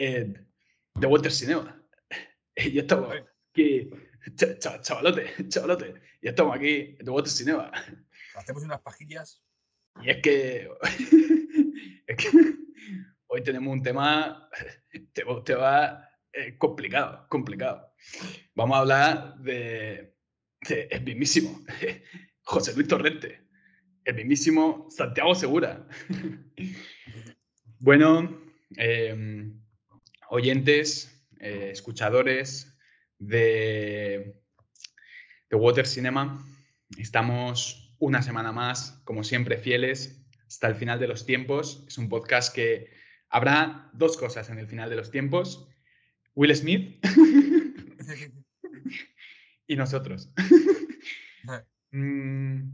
en 0.00 0.48
The 0.98 1.06
Walter 1.06 1.30
Cinema. 1.30 1.76
Y 2.56 2.72
yo 2.72 2.82
estamos 2.82 3.14
aquí, 3.52 3.88
chavalote, 4.82 5.30
chavalote. 5.48 5.94
Y 6.20 6.28
estamos 6.28 6.56
aquí 6.56 6.96
The 6.98 7.10
Walter 7.10 7.30
Cinema. 7.30 7.70
Hacemos 8.34 8.64
unas 8.64 8.80
pajillas. 8.80 9.42
Y 10.02 10.10
es 10.10 10.16
que, 10.18 10.68
es 12.06 12.16
que 12.16 12.28
hoy 13.28 13.42
tenemos 13.42 13.72
un 13.72 13.82
tema, 13.82 14.50
tema 15.44 16.08
eh, 16.32 16.58
complicado, 16.58 17.26
complicado. 17.28 17.94
Vamos 18.54 18.76
a 18.76 18.80
hablar 18.80 19.38
de, 19.38 20.16
de 20.68 20.88
el 20.90 21.04
mismísimo 21.04 21.64
José 22.42 22.74
Luis 22.74 22.88
Torrente, 22.88 23.48
el 24.04 24.16
mismísimo 24.16 24.86
Santiago 24.90 25.34
Segura. 25.34 25.86
bueno, 27.78 28.42
em, 28.76 29.59
oyentes, 30.30 31.26
eh, 31.40 31.70
escuchadores 31.72 32.78
de, 33.18 34.40
de 35.50 35.56
Water 35.56 35.86
Cinema, 35.86 36.44
estamos 36.98 37.94
una 37.98 38.22
semana 38.22 38.52
más, 38.52 39.02
como 39.04 39.24
siempre, 39.24 39.58
fieles 39.58 40.24
hasta 40.46 40.68
el 40.68 40.74
final 40.74 40.98
de 40.98 41.08
los 41.08 41.26
tiempos. 41.26 41.84
Es 41.86 41.98
un 41.98 42.08
podcast 42.08 42.54
que 42.54 42.90
habrá 43.28 43.90
dos 43.92 44.16
cosas 44.16 44.48
en 44.50 44.58
el 44.58 44.66
final 44.66 44.88
de 44.88 44.96
los 44.96 45.10
tiempos. 45.10 45.68
Will 46.34 46.54
Smith 46.54 47.04
y 49.66 49.76
nosotros. 49.76 50.30
Mm, 51.92 52.70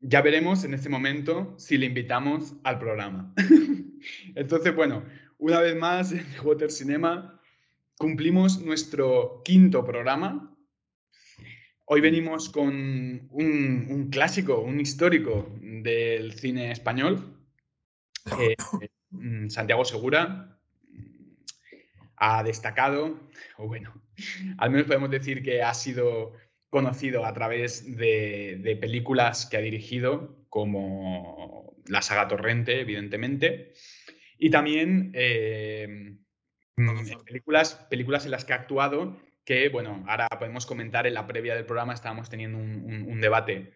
ya 0.00 0.20
veremos 0.20 0.64
en 0.64 0.74
este 0.74 0.90
momento 0.90 1.54
si 1.58 1.78
le 1.78 1.86
invitamos 1.86 2.54
al 2.62 2.78
programa. 2.78 3.34
Entonces, 4.34 4.74
bueno, 4.74 5.04
una 5.44 5.60
vez 5.60 5.76
más 5.76 6.10
en 6.10 6.26
Water 6.42 6.70
Cinema 6.70 7.38
cumplimos 7.98 8.62
nuestro 8.62 9.42
quinto 9.44 9.84
programa. 9.84 10.56
Hoy 11.84 12.00
venimos 12.00 12.48
con 12.48 13.28
un, 13.30 14.08
clásico, 14.10 14.60
un 14.60 14.80
histórico 14.80 15.46
del 15.60 16.32
cine 16.32 16.72
español. 16.72 17.36
Mm, 19.10 19.50
Santiago 19.50 19.84
Segura 19.84 20.58
ha 22.16 22.42
destacado, 22.42 23.20
o 23.58 23.66
bueno, 23.66 23.92
al 24.56 24.70
menos 24.70 24.86
podemos 24.86 25.10
decir 25.10 25.42
que 25.42 25.62
ha 25.62 25.74
sido 25.74 26.32
conocido 26.70 27.26
a 27.26 27.34
través 27.34 27.96
de, 27.98 28.78
películas 28.80 29.44
que 29.44 29.58
ha 29.58 29.60
dirigido, 29.60 30.46
como 30.48 31.76
la 31.86 32.00
saga 32.00 32.28
Torrente, 32.28 32.80
evidentemente, 32.80 33.74
y 34.38 34.50
también 34.50 35.12
eh, 35.14 36.16
mm, 36.76 37.24
películas, 37.24 37.74
películas 37.90 38.24
en 38.24 38.30
las 38.30 38.44
que 38.44 38.52
ha 38.52 38.56
actuado 38.56 39.20
que, 39.44 39.68
bueno, 39.68 40.04
ahora 40.08 40.28
podemos 40.28 40.64
comentar 40.66 41.06
en 41.06 41.14
la 41.14 41.26
previa 41.26 41.54
del 41.54 41.66
programa, 41.66 41.92
estábamos 41.92 42.30
teniendo 42.30 42.56
un, 42.56 43.20
debate, 43.20 43.74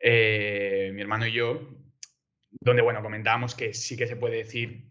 eh, 0.00 0.90
mi 0.94 1.02
hermano 1.02 1.26
y 1.26 1.32
yo, 1.32 1.68
donde, 2.50 2.82
bueno, 2.82 3.02
comentábamos 3.02 3.54
que 3.54 3.74
sí 3.74 3.96
que 3.96 4.06
se 4.06 4.16
puede 4.16 4.38
decir 4.38 4.86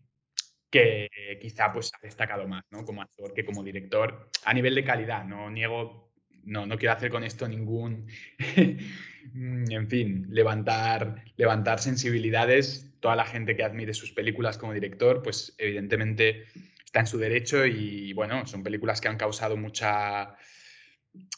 que 0.69 1.09
quizá 1.41 1.73
pues 1.73 1.91
ha 1.93 1.99
destacado 2.03 2.47
más, 2.47 2.63
¿no? 2.69 2.85
Como 2.85 3.01
actor 3.01 3.33
que 3.33 3.45
como 3.45 3.63
director, 3.63 4.29
a 4.43 4.53
nivel 4.53 4.75
de 4.75 4.83
calidad, 4.83 5.25
no 5.25 5.49
niego 5.49 6.05
no, 6.45 6.65
no 6.65 6.77
quiero 6.77 6.93
hacer 6.93 7.09
con 7.09 7.23
esto 7.23 7.47
ningún, 7.47 8.07
en 9.33 9.87
fin, 9.89 10.27
levantar, 10.29 11.23
levantar 11.37 11.79
sensibilidades. 11.79 12.91
Toda 12.99 13.15
la 13.15 13.25
gente 13.25 13.55
que 13.55 13.63
admire 13.63 13.93
sus 13.93 14.11
películas 14.11 14.57
como 14.57 14.73
director, 14.73 15.21
pues 15.23 15.55
evidentemente 15.57 16.45
está 16.83 17.01
en 17.01 17.07
su 17.07 17.17
derecho 17.17 17.65
y 17.65 18.13
bueno, 18.13 18.45
son 18.45 18.63
películas 18.63 19.01
que 19.01 19.07
han 19.07 19.17
causado 19.17 19.57
mucha, 19.57 20.35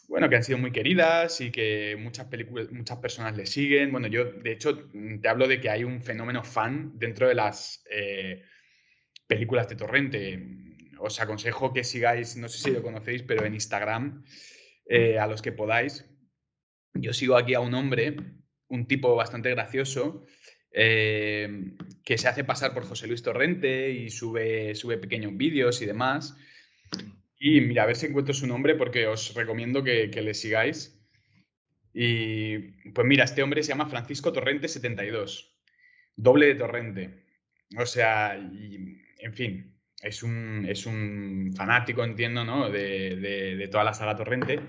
bueno, 0.07 0.29
que 0.29 0.35
han 0.35 0.43
sido 0.43 0.57
muy 0.57 0.71
queridas 0.71 1.41
y 1.41 1.51
que 1.51 1.97
muchas, 1.99 2.27
películas, 2.27 2.71
muchas 2.71 2.97
personas 2.97 3.35
le 3.35 3.45
siguen. 3.45 3.91
Bueno, 3.91 4.07
yo 4.07 4.25
de 4.25 4.51
hecho 4.51 4.89
te 5.21 5.27
hablo 5.27 5.47
de 5.47 5.59
que 5.59 5.69
hay 5.69 5.83
un 5.83 6.01
fenómeno 6.01 6.43
fan 6.43 6.91
dentro 6.97 7.27
de 7.27 7.35
las 7.35 7.83
eh, 7.89 8.43
películas 9.27 9.67
de 9.67 9.75
Torrente. 9.75 10.43
Os 10.99 11.19
aconsejo 11.19 11.73
que 11.73 11.83
sigáis, 11.83 12.37
no 12.37 12.49
sé 12.49 12.59
si 12.59 12.71
lo 12.71 12.81
conocéis, 12.81 13.23
pero 13.23 13.45
en 13.45 13.53
Instagram 13.53 14.23
eh, 14.85 15.19
a 15.19 15.27
los 15.27 15.41
que 15.41 15.51
podáis. 15.51 16.05
Yo 17.01 17.13
sigo 17.13 17.37
aquí 17.37 17.53
a 17.53 17.59
un 17.59 17.73
hombre, 17.73 18.15
un 18.67 18.87
tipo 18.87 19.15
bastante 19.15 19.49
gracioso, 19.49 20.25
eh, 20.71 21.73
que 22.03 22.17
se 22.17 22.27
hace 22.27 22.43
pasar 22.43 22.73
por 22.73 22.85
José 22.85 23.07
Luis 23.07 23.23
Torrente 23.23 23.91
y 23.91 24.09
sube, 24.09 24.75
sube 24.75 24.97
pequeños 24.97 25.35
vídeos 25.35 25.81
y 25.81 25.85
demás. 25.85 26.37
Y 27.39 27.61
mira, 27.61 27.83
a 27.83 27.85
ver 27.85 27.95
si 27.95 28.07
encuentro 28.07 28.33
su 28.33 28.47
nombre 28.47 28.75
porque 28.75 29.07
os 29.07 29.33
recomiendo 29.33 29.83
que, 29.83 30.07
le 30.07 30.33
sigáis. 30.33 30.99
Y 31.93 32.59
pues 32.91 33.07
mira, 33.07 33.23
este 33.23 33.43
hombre 33.43 33.63
se 33.63 33.69
llama 33.69 33.89
Francisco 33.89 34.31
Torrente 34.31 34.67
72, 34.67 35.55
doble 36.15 36.47
de 36.47 36.55
Torrente. 36.55 37.25
O 37.77 37.85
sea, 37.85 38.35
en 38.35 39.33
fin, 39.33 39.77
es 40.01 40.23
un, 40.23 40.65
es 40.69 40.85
un 40.85 41.53
fanático, 41.55 42.03
entiendo, 42.03 42.45
¿no? 42.45 42.69
de, 42.69 43.15
de, 43.15 43.67
toda 43.67 43.83
la 43.83 43.93
saga 43.93 44.15
Torrente. 44.15 44.59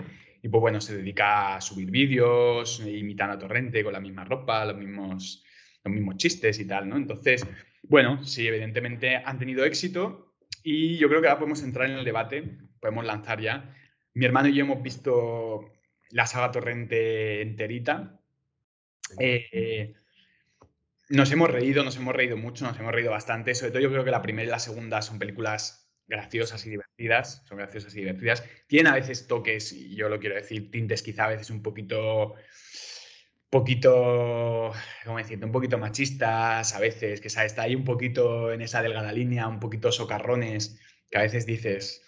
Pues 0.51 0.61
bueno, 0.61 0.81
se 0.81 0.97
dedica 0.97 1.57
a 1.57 1.61
subir 1.61 1.91
vídeos, 1.91 2.81
imitando 2.81 3.35
a 3.35 3.39
Torrente 3.39 3.83
con 3.83 3.93
la 3.93 4.01
misma 4.01 4.25
ropa, 4.25 4.65
los 4.65 4.77
mismos, 4.77 5.45
los 5.85 5.95
mismos 5.95 6.17
chistes 6.17 6.59
y 6.61 6.67
tal, 6.67 6.89
¿no? 6.89 6.97
Entonces, 6.97 7.47
bueno, 7.83 8.25
sí, 8.25 8.47
evidentemente 8.47 9.17
han 9.17 9.39
tenido 9.39 9.65
éxito 9.65 10.35
y 10.63 10.97
yo 10.99 11.09
creo 11.09 11.21
que 11.21 11.29
ahora 11.29 11.39
podemos 11.39 11.63
entrar 11.63 11.91
en 11.91 11.99
el 11.99 12.05
debate, 12.05 12.59
podemos 12.81 13.05
lanzar 13.05 13.41
ya. 13.41 13.75
Mi 14.15 14.25
hermano 14.25 14.49
y 14.49 14.55
yo 14.55 14.65
hemos 14.65 14.83
visto 14.83 15.73
la 16.11 16.27
saga 16.27 16.51
Torrente 16.51 17.43
enterita. 17.43 18.21
Eh, 19.19 19.95
nos 21.09 21.33
hemos 21.33 21.51
reído, 21.51 21.85
nos 21.85 21.97
hemos 21.97 22.15
reído 22.15 22.37
mucho, 22.37 22.67
nos 22.67 22.79
hemos 22.79 22.93
reído 22.93 23.11
bastante. 23.11 23.55
Sobre 23.55 23.71
todo 23.71 23.81
yo 23.81 23.91
creo 23.91 24.05
que 24.05 24.11
la 24.11 24.23
primera 24.23 24.47
y 24.47 24.51
la 24.51 24.59
segunda 24.59 25.03
son 25.03 25.19
películas 25.19 25.88
graciosas 26.09 26.67
y 26.67 26.71
divertidas. 26.71 27.45
Son 27.47 27.59
graciosas 27.59 27.95
y 27.95 28.01
divertidas. 28.01 28.43
Tienen 28.67 28.93
a 28.93 28.97
veces 28.97 29.27
toques, 29.29 29.73
y 29.73 29.95
yo 29.95 30.09
lo 30.09 30.19
quiero 30.19 30.35
decir, 30.35 30.71
tintes 30.71 31.03
quizá 31.03 31.27
a 31.27 31.29
veces 31.29 31.51
un 31.51 31.63
poquito 31.63 32.35
poquito, 33.51 34.73
¿cómo 35.05 35.19
decirte? 35.19 35.45
Un 35.45 35.53
poquito 35.53 35.79
machistas 35.79 36.75
a 36.75 36.81
veces, 36.81 37.21
que 37.21 37.29
está 37.29 37.63
ahí 37.63 37.75
un 37.75 37.85
poquito 37.85 38.53
en 38.53 38.63
esa 38.63 38.83
delgada 38.83 39.13
línea, 39.13 39.49
un 39.49 39.61
poquito 39.61 39.91
socarrones, 39.91 40.79
que 41.11 41.19
a 41.19 41.23
veces 41.23 41.47
dices, 41.47 42.03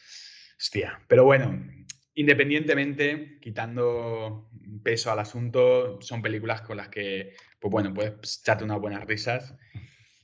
hostia. 0.58 1.02
Pero 1.08 1.24
bueno, 1.24 1.66
independientemente, 2.14 3.38
quitando 3.40 4.50
peso 4.82 5.10
al 5.10 5.18
asunto, 5.18 6.00
son 6.02 6.22
películas 6.22 6.60
con 6.62 6.76
las 6.76 6.88
que, 6.88 7.34
pues 7.58 7.72
bueno, 7.72 7.94
puedes 7.94 8.40
echarte 8.42 8.64
unas 8.64 8.80
buenas 8.80 9.04
risas. 9.04 9.54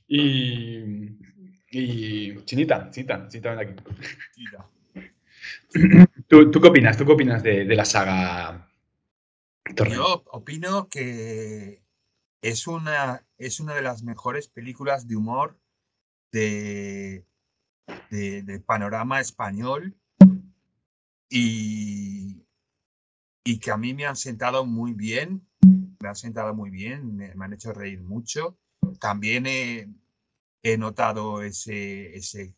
Y, 0.07 1.17
y 1.79 2.43
Chinita, 2.45 2.89
Chinita, 2.91 3.27
Chinita, 3.27 3.55
ven 3.55 3.59
aquí. 3.59 3.83
¿Tú, 6.27 6.51
¿Tú, 6.51 6.61
qué 6.61 6.67
opinas? 6.67 6.97
¿Tú 6.97 7.05
qué 7.05 7.11
opinas 7.11 7.43
de, 7.43 7.65
de 7.65 7.75
la 7.75 7.85
saga 7.85 8.69
Yo 9.89 10.23
opino 10.31 10.89
que 10.89 11.83
es 12.41 12.67
una, 12.67 13.25
es 13.37 13.59
una 13.59 13.75
de 13.75 13.81
las 13.81 14.03
mejores 14.03 14.47
películas 14.47 15.07
de 15.07 15.15
humor 15.15 15.59
de, 16.31 17.25
de, 18.09 18.43
de 18.43 18.59
panorama 18.59 19.19
español 19.19 19.95
y, 21.29 22.45
y 23.43 23.59
que 23.59 23.71
a 23.71 23.77
mí 23.77 23.93
me 23.93 24.05
han 24.05 24.15
sentado 24.15 24.65
muy 24.65 24.93
bien, 24.93 25.47
me 25.99 26.09
han 26.09 26.15
sentado 26.15 26.53
muy 26.53 26.69
bien, 26.69 27.15
me, 27.15 27.33
han 27.39 27.53
hecho 27.53 27.73
reír 27.73 28.01
mucho. 28.01 28.57
También 28.99 29.45
he, 29.47 29.89
he 30.73 30.77
notado 30.77 31.41
ese, 31.41 32.15
ese, 32.15 32.53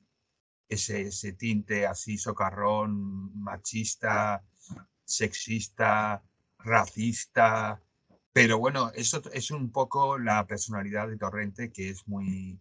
ese, 0.67 1.01
ese, 1.01 1.33
tinte 1.33 1.85
así 1.85 2.17
socarrón, 2.17 3.39
machista, 3.39 4.43
sexista, 5.03 6.23
racista. 6.59 7.81
Pero 8.31 8.59
bueno, 8.59 8.91
eso 8.95 9.21
es 9.33 9.51
un 9.51 9.71
poco 9.71 10.17
la 10.17 10.45
personalidad 10.45 11.07
de 11.07 11.17
Torrente 11.17 11.71
que 11.71 11.89
es 11.89 12.07
muy... 12.07 12.59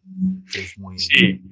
Es 0.54 0.78
muy 0.78 0.98
sí. 0.98 1.42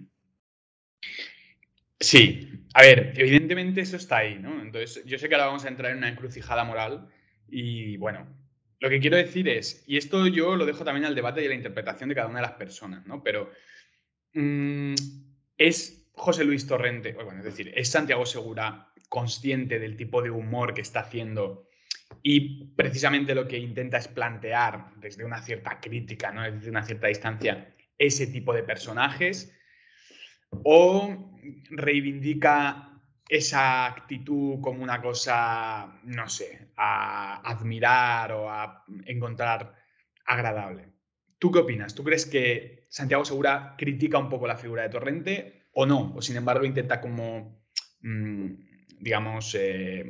Sí, 1.98 2.66
a 2.74 2.82
ver, 2.82 3.14
evidentemente 3.16 3.80
eso 3.80 3.96
está 3.96 4.18
ahí, 4.18 4.38
¿no? 4.38 4.60
Entonces, 4.60 5.02
yo 5.06 5.18
sé 5.18 5.28
que 5.28 5.34
ahora 5.34 5.46
vamos 5.46 5.64
a 5.64 5.68
entrar 5.68 5.92
en 5.92 5.98
una 5.98 6.08
encrucijada 6.08 6.62
moral 6.64 7.08
y 7.48 7.96
bueno, 7.96 8.26
lo 8.80 8.90
que 8.90 9.00
quiero 9.00 9.16
decir 9.16 9.48
es, 9.48 9.82
y 9.86 9.96
esto 9.96 10.26
yo 10.26 10.56
lo 10.56 10.66
dejo 10.66 10.84
también 10.84 11.06
al 11.06 11.14
debate 11.14 11.42
y 11.42 11.46
a 11.46 11.48
la 11.48 11.54
interpretación 11.54 12.08
de 12.08 12.14
cada 12.14 12.28
una 12.28 12.40
de 12.40 12.46
las 12.46 12.56
personas, 12.56 13.06
¿no? 13.06 13.22
Pero 13.22 13.50
mm, 14.34 14.94
es 15.58 16.10
José 16.12 16.44
Luis 16.44 16.66
Torrente, 16.66 17.12
bueno, 17.12 17.38
es 17.38 17.44
decir, 17.44 17.72
es 17.74 17.90
Santiago 17.90 18.26
Segura 18.26 18.92
consciente 19.08 19.78
del 19.78 19.96
tipo 19.96 20.22
de 20.22 20.30
humor 20.30 20.74
que 20.74 20.80
está 20.80 21.00
haciendo 21.00 21.66
y 22.22 22.66
precisamente 22.74 23.34
lo 23.34 23.46
que 23.46 23.58
intenta 23.58 23.98
es 23.98 24.08
plantear 24.08 24.92
desde 24.96 25.24
una 25.24 25.42
cierta 25.42 25.80
crítica. 25.80 26.32
Desde 26.50 26.70
una 26.70 26.82
cierta 26.82 27.08
distancia, 27.08 27.74
ese 27.98 28.26
tipo 28.26 28.52
de 28.52 28.62
personajes 28.62 29.52
o 30.64 31.38
reivindica 31.70 33.00
esa 33.28 33.86
actitud 33.86 34.60
como 34.60 34.82
una 34.82 35.02
cosa, 35.02 36.00
no 36.04 36.28
sé, 36.28 36.70
a 36.76 37.40
admirar 37.48 38.32
o 38.32 38.50
a 38.50 38.84
encontrar 39.06 39.74
agradable. 40.24 40.95
¿Tú 41.46 41.52
qué 41.52 41.60
opinas? 41.60 41.94
¿Tú 41.94 42.02
crees 42.02 42.26
que 42.26 42.86
Santiago 42.88 43.24
Segura 43.24 43.76
critica 43.78 44.18
un 44.18 44.28
poco 44.28 44.48
la 44.48 44.56
figura 44.56 44.82
de 44.82 44.88
Torrente 44.88 45.68
o 45.74 45.86
no? 45.86 46.12
O 46.16 46.20
sin 46.20 46.34
embargo 46.36 46.64
intenta 46.64 47.00
como, 47.00 47.62
mm, 48.00 48.46
digamos, 48.98 49.54
eh, 49.56 50.02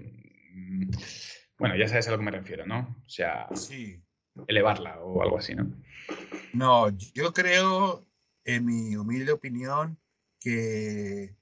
mm, 0.54 0.90
bueno, 1.58 1.76
ya 1.76 1.88
sabes 1.88 2.08
a 2.08 2.12
lo 2.12 2.16
que 2.16 2.24
me 2.24 2.30
refiero, 2.30 2.64
¿no? 2.64 3.02
O 3.04 3.08
sea, 3.10 3.48
Sí. 3.52 4.02
elevarla 4.48 4.98
o 5.00 5.22
algo 5.22 5.36
así, 5.36 5.54
¿no? 5.54 5.70
No, 6.54 6.88
yo 7.12 7.34
creo, 7.34 8.06
en 8.42 8.64
mi 8.64 8.96
humilde 8.96 9.32
opinión, 9.32 9.98
que, 10.40 11.36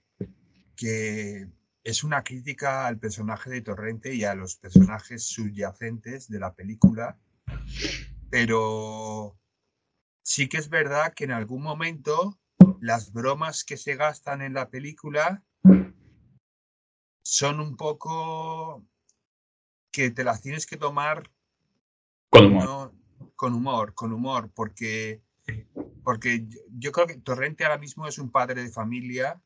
que 0.77 1.47
es 1.85 2.03
una 2.03 2.25
crítica 2.25 2.89
al 2.89 2.99
personaje 2.99 3.49
de 3.49 3.61
Torrente 3.63 4.13
y 4.13 4.25
a 4.25 4.35
los 4.35 4.57
personajes 4.57 5.23
subyacentes 5.23 6.29
de 6.29 6.41
la 6.41 6.53
película, 6.53 7.17
pero 8.29 9.39
sí 10.25 10.49
que 10.49 10.57
es 10.57 10.69
verdad 10.71 11.13
que 11.15 11.25
en 11.25 11.33
algún 11.33 11.63
momento 11.63 12.39
las 12.81 13.13
bromas 13.13 13.63
que 13.65 13.77
se 13.77 13.95
gastan 13.95 14.41
en 14.43 14.55
la 14.55 14.71
película 14.71 15.43
son 17.23 17.61
un 17.61 17.77
poco 17.77 18.85
que 19.93 20.11
te 20.11 20.25
las 20.25 20.41
tienes 20.43 20.67
que 20.67 20.77
tomar 20.77 21.31
Con 22.31 22.47
humor. 22.47 22.65
no, 22.65 22.93
con 23.37 23.55
humor, 23.55 23.95
con 23.95 24.13
humor, 24.13 24.51
porque, 24.55 25.23
porque 26.03 26.47
yo- 26.49 26.61
yo 26.79 26.93
creo 26.93 27.07
que 27.07 27.17
Torrente 27.19 27.65
ahora 27.65 27.79
mismo 27.79 28.07
es 28.07 28.19
un 28.19 28.31
padre 28.31 28.63
de 28.63 28.71
familia. 28.71 29.41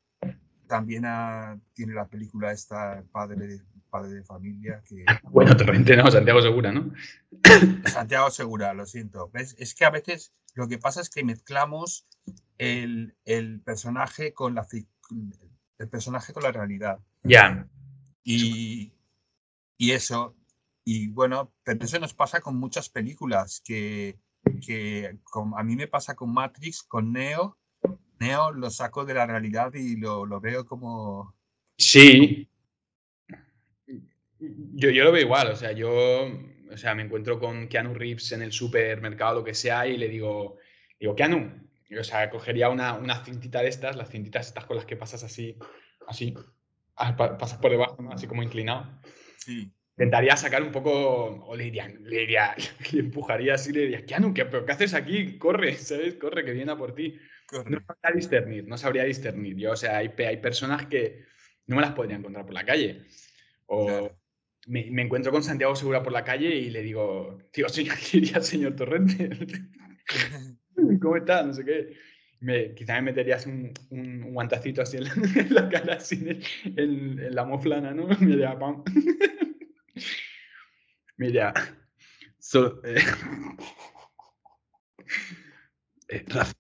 También 0.67 1.05
ha- 1.07 1.59
tiene 1.75 1.95
la 1.95 2.07
película 2.09 2.53
esta 2.53 3.03
padre 3.13 3.47
de, 3.47 3.63
padre 3.91 4.11
de 4.15 4.23
familia 4.25 4.83
que 4.87 5.05
Bueno, 5.25 5.57
Torrente 5.57 5.97
no, 5.97 6.11
Santiago 6.11 6.41
Segura, 6.43 6.73
¿no? 6.73 6.93
Santiago 7.87 8.31
Segura, 8.31 8.75
lo 8.75 8.87
siento. 8.87 9.31
¿Ves? 9.33 9.55
Es 9.59 9.75
que 9.75 9.85
a 9.85 9.91
veces 9.91 10.33
lo 10.55 10.69
que 10.69 10.79
pasa 10.79 11.01
es 11.01 11.11
que 11.11 11.25
mezclamos 11.25 12.07
el, 12.59 13.17
el 13.25 13.61
personaje 13.61 14.33
con 14.33 14.55
la 14.55 14.67
el 15.79 15.89
personaje 15.89 16.33
con 16.33 16.43
la 16.43 16.53
realidad. 16.53 16.99
Ya, 17.23 17.69
Y, 18.25 18.93
y 19.77 19.93
eso, 19.93 20.37
y 20.85 21.09
bueno, 21.09 21.53
pero 21.63 21.85
eso 21.85 21.99
nos 21.99 22.15
pasa 22.15 22.41
con 22.41 22.57
muchas 22.57 22.89
películas, 22.89 23.63
que, 23.65 24.19
que 24.67 25.19
con- 25.25 25.55
a 25.57 25.63
mí 25.63 25.77
me 25.77 25.87
pasa 25.87 26.15
con 26.15 26.33
Matrix, 26.33 26.83
con 26.83 27.13
Neo. 27.13 27.57
Neo 28.19 28.51
lo 28.53 28.71
saco 28.71 29.05
de 29.05 29.15
la 29.15 29.27
realidad 29.27 29.73
y 29.75 29.97
lo, 29.97 30.27
lo 30.27 30.41
veo 30.41 30.67
como... 30.67 31.35
Sí. 31.79 32.49
Yo, 34.41 34.91
yo 34.91 35.05
lo 35.05 35.13
veo 35.13 35.23
igual, 35.23 35.49
o 35.51 35.57
sea, 35.57 35.73
yo 35.73 36.29
o 36.73 36.77
sea, 36.77 36.95
me 36.95 37.03
encuentro 37.03 37.39
con 37.39 37.69
Keanu 37.69 37.95
Reeves 37.95 38.33
en 38.33 38.43
el 38.43 38.53
supermercado, 38.53 39.37
lo 39.41 39.45
que 39.45 39.55
sea, 39.55 39.87
y 39.87 39.97
le 39.97 40.09
digo, 40.09 40.59
digo, 40.99 41.15
Keanu, 41.17 41.69
o 41.99 42.05
sea, 42.05 42.29
cogería 42.31 42.69
una, 42.69 42.95
una 42.95 43.25
cintita 43.25 43.63
de 43.63 43.69
estas, 43.69 43.97
las 43.97 44.11
cintitas 44.11 44.49
estas 44.49 44.65
con 44.67 44.77
las 44.77 44.85
que 44.87 44.97
pasas 44.97 45.23
así, 45.25 45.57
así, 46.07 46.35
pa- 46.97 47.39
pasas 47.39 47.59
por 47.59 47.71
debajo, 47.71 48.03
¿no? 48.03 48.13
Así 48.13 48.27
como 48.27 48.43
inclinado. 48.43 49.01
Sí, 49.37 49.73
Intentaría 49.97 50.37
sacar 50.37 50.63
un 50.63 50.71
poco, 50.71 50.93
o 51.45 51.57
le 51.57 51.65
diría, 51.65 51.89
le 51.89 52.19
diría, 52.21 52.55
le 52.93 53.01
empujaría 53.01 53.55
así, 53.55 53.73
le 53.73 53.81
diría, 53.81 54.07
Keanu, 54.07 54.33
¿qué, 54.33 54.45
pero 54.45 54.65
¿qué 54.65 54.73
haces 54.73 54.95
aquí? 54.95 55.39
Corre, 55.39 55.75
¿sabes? 55.75 56.15
Corre, 56.15 56.45
que 56.45 56.53
viene 56.53 56.71
a 56.71 56.77
por 56.77 56.95
ti. 56.95 57.19
No 57.53 57.81
sabría 57.81 58.15
discernir, 58.15 58.69
no 58.69 58.77
sabría 58.79 59.05
discernir. 59.05 59.57
Yo, 59.57 59.73
o 59.73 59.77
sea, 59.77 59.97
hay, 59.97 60.13
hay 60.19 60.37
personas 60.37 60.87
que 60.87 61.25
no 61.67 61.75
me 61.77 61.83
las 61.83 61.93
podría 61.93 62.17
encontrar 62.17 62.45
por 62.45 62.55
la 62.55 62.65
calle. 62.65 63.03
O 63.67 63.87
Claro. 63.87 64.19
Me, 64.69 64.91
me 64.91 65.03
encuentro 65.03 65.33
con 65.33 65.43
Santiago 65.43 65.75
Segura 65.75 66.03
por 66.03 66.13
la 66.13 66.25
calle 66.25 66.55
y 66.55 66.71
le 66.71 66.83
digo, 66.83 67.39
tío, 67.53 67.69
señor, 67.69 67.97
¿qué 67.99 68.21
diría, 68.21 68.41
señor 68.41 68.77
Torrente? 68.77 69.31
¿Cómo 71.03 71.17
está? 71.17 71.43
No 71.43 71.53
sé 71.53 71.65
qué. 71.65 71.97
Me, 72.41 72.73
quizá 72.75 72.95
me 72.95 73.03
meterías 73.03 73.47
un, 73.47 73.73
un, 73.91 74.23
un 74.23 74.33
guantacito 74.35 74.81
así 74.83 74.97
en 74.99 75.05
la, 75.05 75.13
en 75.37 75.55
la 75.55 75.69
cara, 75.69 75.95
así 75.95 76.15
en, 76.17 76.41
en- 76.79 77.19
en 77.19 77.35
la 77.35 77.45
moflana, 77.45 77.93
¿no? 77.93 78.07
Me 78.07 78.27
diría, 78.27 78.59
pam. 78.59 78.85
Me 81.17 81.27
diría, 81.27 81.53
so- 82.39 82.81
eh, 82.85 82.95
eh, 86.09 86.25
Rafa, 86.29 86.53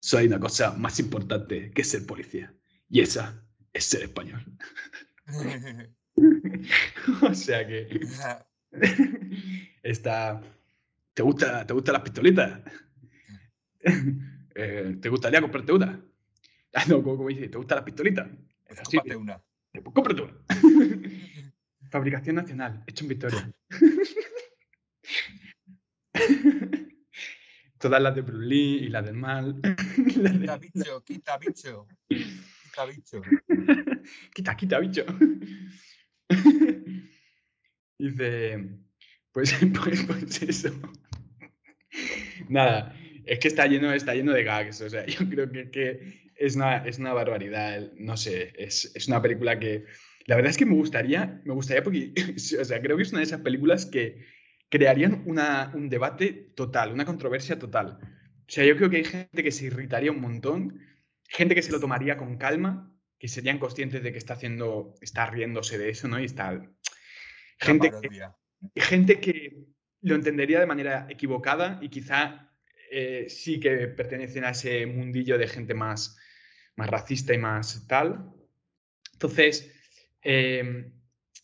solo 0.00 0.20
hay 0.20 0.26
una 0.26 0.38
cosa 0.40 0.72
más 0.72 1.00
importante 1.00 1.70
que 1.70 1.84
ser 1.84 2.04
policía. 2.06 2.54
Y 2.88 3.00
esa 3.00 3.42
es 3.72 3.84
ser 3.86 4.02
español. 4.02 4.44
o 7.22 7.34
sea 7.34 7.66
que. 7.66 8.00
Está. 9.82 10.40
¿Te 11.14 11.22
gusta, 11.22 11.66
¿Te 11.66 11.72
gustan 11.74 11.92
las 11.94 12.02
pistolitas? 12.02 12.60
Eh, 14.56 14.96
¿Te 15.02 15.08
gustaría 15.08 15.40
comprarte 15.40 15.72
una? 15.72 16.00
Ah, 16.74 16.84
no, 16.86 17.02
como, 17.02 17.16
como 17.16 17.28
dice, 17.28 17.48
¿te 17.48 17.58
gustan 17.58 17.74
las 17.76 17.84
pistolitas? 17.84 18.28
Es 18.66 18.78
así, 18.78 18.98
Cómprate 18.98 19.16
una. 19.16 19.42
pues 19.72 19.84
cómprate 19.92 20.22
una. 20.22 20.34
Fabricación 21.90 22.36
nacional, 22.36 22.84
hecho 22.86 23.02
en 23.04 23.08
Victoria. 23.08 23.52
Todas 27.78 28.00
las 28.00 28.14
de 28.14 28.20
Bruce 28.22 28.46
Lee 28.46 28.76
y 28.84 28.88
las 28.88 29.04
del 29.04 29.16
mal. 29.16 29.60
Las 30.16 30.38
de- 30.40 30.40
Quita 30.40 30.56
bicho, 30.58 31.04
quita 31.04 31.38
bicho. 31.38 31.86
Quita 32.08 32.84
bicho. 32.86 33.22
quita, 34.34 34.56
quita, 34.56 34.78
bicho. 34.78 35.04
Dice, 37.98 38.68
pues, 39.32 39.54
pues, 39.84 40.04
pues 40.04 40.42
eso. 40.42 40.70
Nada, 42.48 42.94
es 43.24 43.38
que 43.38 43.48
está 43.48 43.66
lleno, 43.66 43.92
está 43.92 44.14
lleno 44.14 44.32
de 44.32 44.44
gags. 44.44 44.80
O 44.80 44.90
sea, 44.90 45.06
yo 45.06 45.28
creo 45.28 45.50
que, 45.50 45.70
que 45.70 46.30
es, 46.36 46.56
una, 46.56 46.78
es 46.78 46.98
una 46.98 47.12
barbaridad. 47.12 47.92
No 47.96 48.16
sé, 48.16 48.52
es, 48.56 48.92
es 48.94 49.08
una 49.08 49.20
película 49.22 49.58
que. 49.58 49.84
La 50.26 50.36
verdad 50.36 50.50
es 50.50 50.56
que 50.56 50.64
me 50.64 50.74
gustaría, 50.74 51.42
me 51.44 51.52
gustaría 51.52 51.82
porque, 51.82 52.14
o 52.58 52.64
sea, 52.64 52.80
creo 52.80 52.96
que 52.96 53.02
es 53.02 53.10
una 53.10 53.18
de 53.18 53.26
esas 53.26 53.42
películas 53.42 53.84
que 53.84 54.24
crearían 54.70 55.22
una, 55.26 55.70
un 55.74 55.90
debate 55.90 56.32
total, 56.56 56.92
una 56.92 57.04
controversia 57.04 57.58
total. 57.58 57.98
O 58.00 58.46
sea, 58.48 58.64
yo 58.64 58.74
creo 58.76 58.88
que 58.88 58.96
hay 58.96 59.04
gente 59.04 59.42
que 59.42 59.52
se 59.52 59.66
irritaría 59.66 60.10
un 60.10 60.22
montón, 60.22 60.80
gente 61.28 61.54
que 61.54 61.60
se 61.60 61.72
lo 61.72 61.78
tomaría 61.78 62.16
con 62.16 62.38
calma, 62.38 62.93
que 63.24 63.28
serían 63.28 63.58
conscientes 63.58 64.02
de 64.02 64.12
que 64.12 64.18
está 64.18 64.34
haciendo, 64.34 64.96
está 65.00 65.24
riéndose 65.24 65.78
de 65.78 65.88
eso, 65.88 66.06
¿no? 66.08 66.20
Y 66.20 66.26
está. 66.26 66.60
Gente 67.58 67.90
que, 68.02 68.20
gente 68.76 69.18
que 69.18 69.64
lo 70.02 70.14
entendería 70.14 70.60
de 70.60 70.66
manera 70.66 71.06
equivocada 71.08 71.78
y 71.80 71.88
quizá 71.88 72.52
eh, 72.90 73.24
sí 73.30 73.58
que 73.58 73.88
pertenecen 73.88 74.44
a 74.44 74.50
ese 74.50 74.84
mundillo 74.84 75.38
de 75.38 75.48
gente 75.48 75.72
más, 75.72 76.18
más 76.76 76.90
racista 76.90 77.32
y 77.32 77.38
más 77.38 77.86
tal. 77.88 78.30
Entonces, 79.14 79.72
eh, 80.22 80.92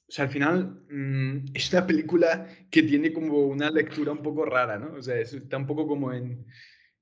o 0.07 0.13
sea, 0.13 0.27
al 0.27 0.31
final 0.31 0.85
mm, 0.91 1.47
es 1.55 1.73
una 1.73 1.87
película 1.87 2.47
que 2.71 2.83
tiene 2.83 3.11
como 3.11 3.47
una 3.47 3.71
lectura 3.71 4.13
un 4.13 4.21
poco 4.23 4.45
rara, 4.45 4.79
¿no? 4.79 4.97
O 4.97 5.03
sea, 5.03 5.17
es- 5.19 5.33
está 5.33 5.57
un 5.57 5.67
poco 5.67 5.87
como 5.87 6.13
en, 6.13 6.45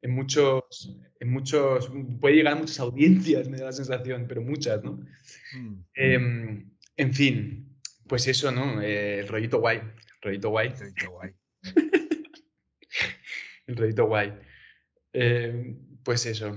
en 0.03 0.11
muchos, 0.13 0.97
en 1.21 1.31
muchos, 1.31 1.91
puede 2.21 2.37
llegar 2.37 2.55
a 2.55 2.57
muchas 2.57 2.81
audiencias, 2.81 3.49
me 3.49 3.59
da 3.59 3.67
la 3.67 3.73
sensación, 3.73 4.27
pero 4.29 4.43
muchas, 4.43 4.83
¿no? 4.83 4.93
Mm, 5.55 5.85
Em, 5.95 6.71
en 6.97 7.15
fin, 7.15 7.79
pues 8.07 8.27
eso, 8.29 8.51
¿no? 8.51 8.81
Eh, 8.81 9.21
el 9.21 9.29
rollito 9.29 9.59
guay, 9.61 9.79
el 9.79 10.23
rollito 10.23 10.51
guay, 10.51 10.73
he 10.81 10.87
dicho 10.87 11.11
guay. 11.11 11.33
el 13.67 13.77
rollito 13.77 14.07
guay. 14.07 14.33
Em, 15.13 15.79
pues 16.03 16.27
eso. 16.27 16.57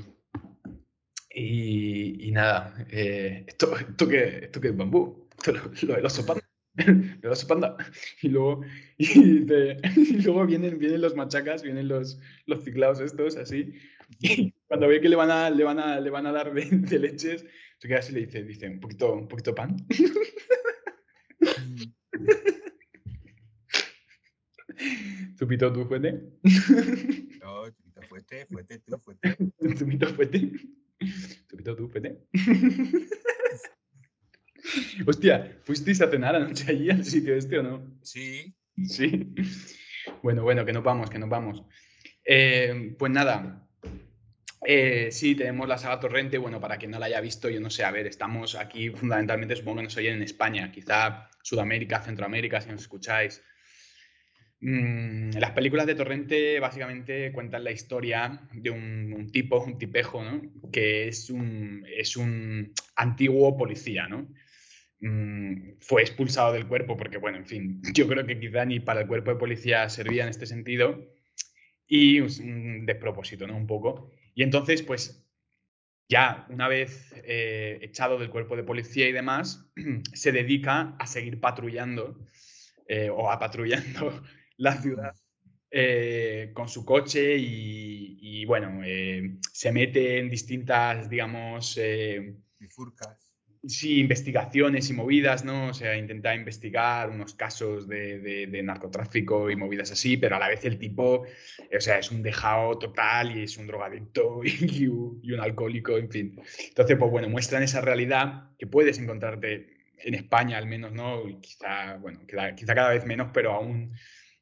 Y, 1.33 2.27
y 2.27 2.31
nada, 2.31 2.85
eh, 2.89 3.45
esto, 3.47 3.77
esto 3.77 4.07
que 4.07 4.45
esto 4.45 4.59
que 4.59 4.67
es 4.69 4.75
bambú, 4.77 5.29
esto 5.37 5.53
lo, 5.53 5.71
lo 5.87 5.95
del 5.95 6.05
oso 6.05 6.25
panda, 6.25 6.43
el 7.21 7.29
oso 7.29 7.47
panda. 7.47 7.75
Y 8.21 8.29
luego, 8.29 8.61
y, 8.97 9.05
dice- 9.39 9.77
y 9.95 10.21
luego 10.21 10.45
vienen, 10.45 10.79
vienen 10.79 11.01
los 11.01 11.15
machacas, 11.15 11.63
vienen 11.63 11.87
los, 11.87 12.19
los 12.45 12.63
ciclados 12.63 12.99
estos, 12.99 13.35
así. 13.37 13.73
Y 14.19 14.51
cuando 14.67 14.87
ve 14.87 15.01
que 15.01 15.09
le 15.09 15.15
van 15.15 15.31
a, 15.31 15.49
le 15.49 15.63
van 15.63 15.79
a, 15.79 15.99
le 15.99 16.09
van 16.09 16.25
a 16.25 16.31
dar 16.31 16.53
de, 16.53 16.65
de 16.65 16.99
leches, 16.99 17.45
se 17.77 17.87
queda 17.87 17.99
así 17.99 18.11
y 18.11 18.15
le 18.15 18.25
dice, 18.25 18.43
dice, 18.43 18.69
un 18.69 18.79
poquito, 18.79 19.13
un 19.13 19.27
poquito 19.27 19.53
pan. 19.55 19.75
Mm, 21.39 21.83
Zupito 25.37 25.71
tú 25.73 25.85
fuete. 25.85 26.11
No, 27.41 27.69
chupito, 27.69 28.01
fuerte, 28.07 28.45
fuerte, 28.47 28.79
tú, 28.79 28.97
fuerte. 28.99 29.37
Zupito 29.77 30.07
fuete. 30.13 30.51
Zupito 31.49 31.75
tú 31.75 31.87
fuete. 31.89 32.17
Hostia, 35.05 35.59
¿fuisteis 35.63 36.01
a 36.01 36.09
cenar 36.09 36.35
anoche 36.35 36.65
allí 36.69 36.89
al 36.89 37.03
sitio 37.05 37.35
este 37.35 37.59
o 37.59 37.63
no? 37.63 37.97
Sí, 38.01 38.55
Sí. 38.87 39.33
Bueno, 40.23 40.43
bueno, 40.43 40.65
que 40.65 40.73
nos 40.73 40.83
vamos, 40.83 41.09
que 41.09 41.19
nos 41.19 41.29
vamos. 41.29 41.63
Eh, 42.25 42.95
pues 42.97 43.11
nada, 43.11 43.67
Eh, 44.63 45.09
sí, 45.11 45.33
tenemos 45.33 45.67
la 45.67 45.77
saga 45.77 45.99
Torrente. 45.99 46.37
Bueno, 46.37 46.59
para 46.59 46.77
quien 46.77 46.91
no 46.91 46.99
la 46.99 47.07
haya 47.07 47.19
visto, 47.19 47.49
yo 47.49 47.59
no 47.59 47.71
sé, 47.71 47.83
a 47.83 47.91
ver, 47.91 48.05
estamos 48.05 48.55
aquí 48.55 48.89
fundamentalmente, 48.89 49.55
supongo 49.55 49.77
que 49.77 49.83
nos 49.85 49.97
oyen 49.97 50.15
en 50.15 50.23
España, 50.23 50.71
quizá 50.71 51.29
Sudamérica, 51.41 51.99
Centroamérica, 52.01 52.61
si 52.61 52.69
nos 52.69 52.81
escucháis. 52.81 53.41
Mm, 54.59 55.31
las 55.39 55.51
películas 55.51 55.87
de 55.87 55.95
Torrente 55.95 56.59
básicamente 56.59 57.31
cuentan 57.31 57.63
la 57.63 57.71
historia 57.71 58.47
de 58.53 58.69
un, 58.69 59.31
tipo, 59.31 59.63
un 59.63 59.79
tipejo, 59.79 60.23
¿no? 60.23 60.41
que 60.71 61.07
es 61.07 61.31
un, 61.31 61.83
es 61.97 62.15
un 62.15 62.71
antiguo 62.95 63.57
policía, 63.57 64.07
¿no? 64.07 64.27
Mm, 65.01 65.79
fue 65.79 66.03
expulsado 66.03 66.53
del 66.53 66.67
cuerpo 66.67 66.95
porque, 66.95 67.17
bueno, 67.17 67.39
en 67.39 67.45
fin, 67.47 67.81
yo 67.93 68.07
creo 68.07 68.25
que 68.25 68.39
quizá 68.39 68.65
ni 68.65 68.79
para 68.79 69.01
el 69.01 69.07
cuerpo 69.07 69.31
de 69.31 69.37
policía 69.37 69.89
servía 69.89 70.23
en 70.23 70.29
este 70.29 70.45
sentido 70.45 71.11
y 71.87 72.19
un 72.21 72.85
despropósito, 72.85 73.47
¿no? 73.47 73.57
Un 73.57 73.67
poco. 73.67 74.11
Y 74.35 74.43
entonces, 74.43 74.83
pues, 74.83 75.27
ya 76.07 76.45
una 76.49 76.67
vez 76.67 77.13
eh, 77.25 77.79
echado 77.81 78.19
del 78.19 78.29
cuerpo 78.29 78.55
de 78.55 78.63
policía 78.63 79.07
y 79.07 79.11
demás, 79.11 79.69
se 80.13 80.31
dedica 80.31 80.95
a 80.99 81.07
seguir 81.07 81.39
patrullando 81.39 82.17
eh, 82.87 83.09
o 83.09 83.31
a 83.31 83.39
patrullando 83.39 84.23
la 84.57 84.81
ciudad 84.81 85.15
eh, 85.71 86.51
con 86.53 86.67
su 86.67 86.85
coche 86.85 87.37
y, 87.37 88.45
bueno, 88.45 88.81
eh, 88.83 89.37
se 89.51 89.71
mete 89.71 90.19
en 90.19 90.29
distintas, 90.29 91.09
digamos... 91.09 91.77
Eh, 91.77 92.35
sí, 93.67 93.99
investigaciones 93.99 94.89
y 94.89 94.93
movidas, 94.93 95.45
¿no? 95.45 95.67
O 95.67 95.73
sea, 95.73 95.95
intenta 95.97 96.33
investigar 96.35 97.09
unos 97.09 97.35
casos 97.35 97.87
de, 97.87 98.61
narcotráfico 98.63 99.49
y 99.49 99.55
movidas 99.55 99.91
así, 99.91 100.17
pero 100.17 100.35
a 100.35 100.39
la 100.39 100.47
vez 100.49 100.65
el 100.65 100.79
tipo, 100.79 101.23
o 101.23 101.79
sea, 101.79 101.99
es 101.99 102.11
un 102.11 102.23
dejado 102.23 102.77
total 102.79 103.37
y 103.37 103.43
es 103.43 103.57
un 103.57 103.67
drogadicto 103.67 104.41
y, 104.43 104.87
un 104.87 105.39
alcohólico, 105.39 105.97
en 105.97 106.09
fin. 106.09 106.41
Entonces, 106.69 106.97
pues 106.97 107.11
bueno, 107.11 107.29
muestran 107.29 107.63
esa 107.63 107.81
realidad 107.81 108.49
que 108.57 108.67
puedes 108.67 108.97
encontrarte 108.99 109.81
en 110.03 110.15
España 110.15 110.57
al 110.57 110.65
menos, 110.65 110.91
¿no? 110.93 111.23
quizá, 111.41 111.97
bueno, 111.97 112.21
quizá 112.25 112.73
cada 112.73 112.89
vez 112.89 113.05
menos, 113.05 113.29
pero 113.33 113.53
aún 113.53 113.93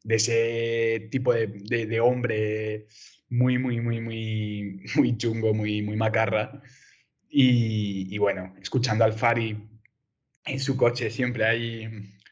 de 0.03 0.15
ese 0.15 1.07
tipo 1.11 1.33
de, 1.33 1.99
hombre 1.99 2.87
muy, 3.29 3.57
muy, 3.57 3.81
muy, 3.81 3.99
muy, 3.99 4.81
muy 4.95 5.17
chungo, 5.17 5.53
muy, 5.53 5.81
muy 5.81 5.97
macarra. 5.97 6.61
Y, 7.31 8.17
bueno, 8.17 8.55
escuchando 8.59 9.03
al 9.03 9.13
Fari 9.13 9.55
en 10.45 10.59
su 10.59 10.75
coche 10.75 11.11
siempre 11.11 11.45
ahí 11.45 11.87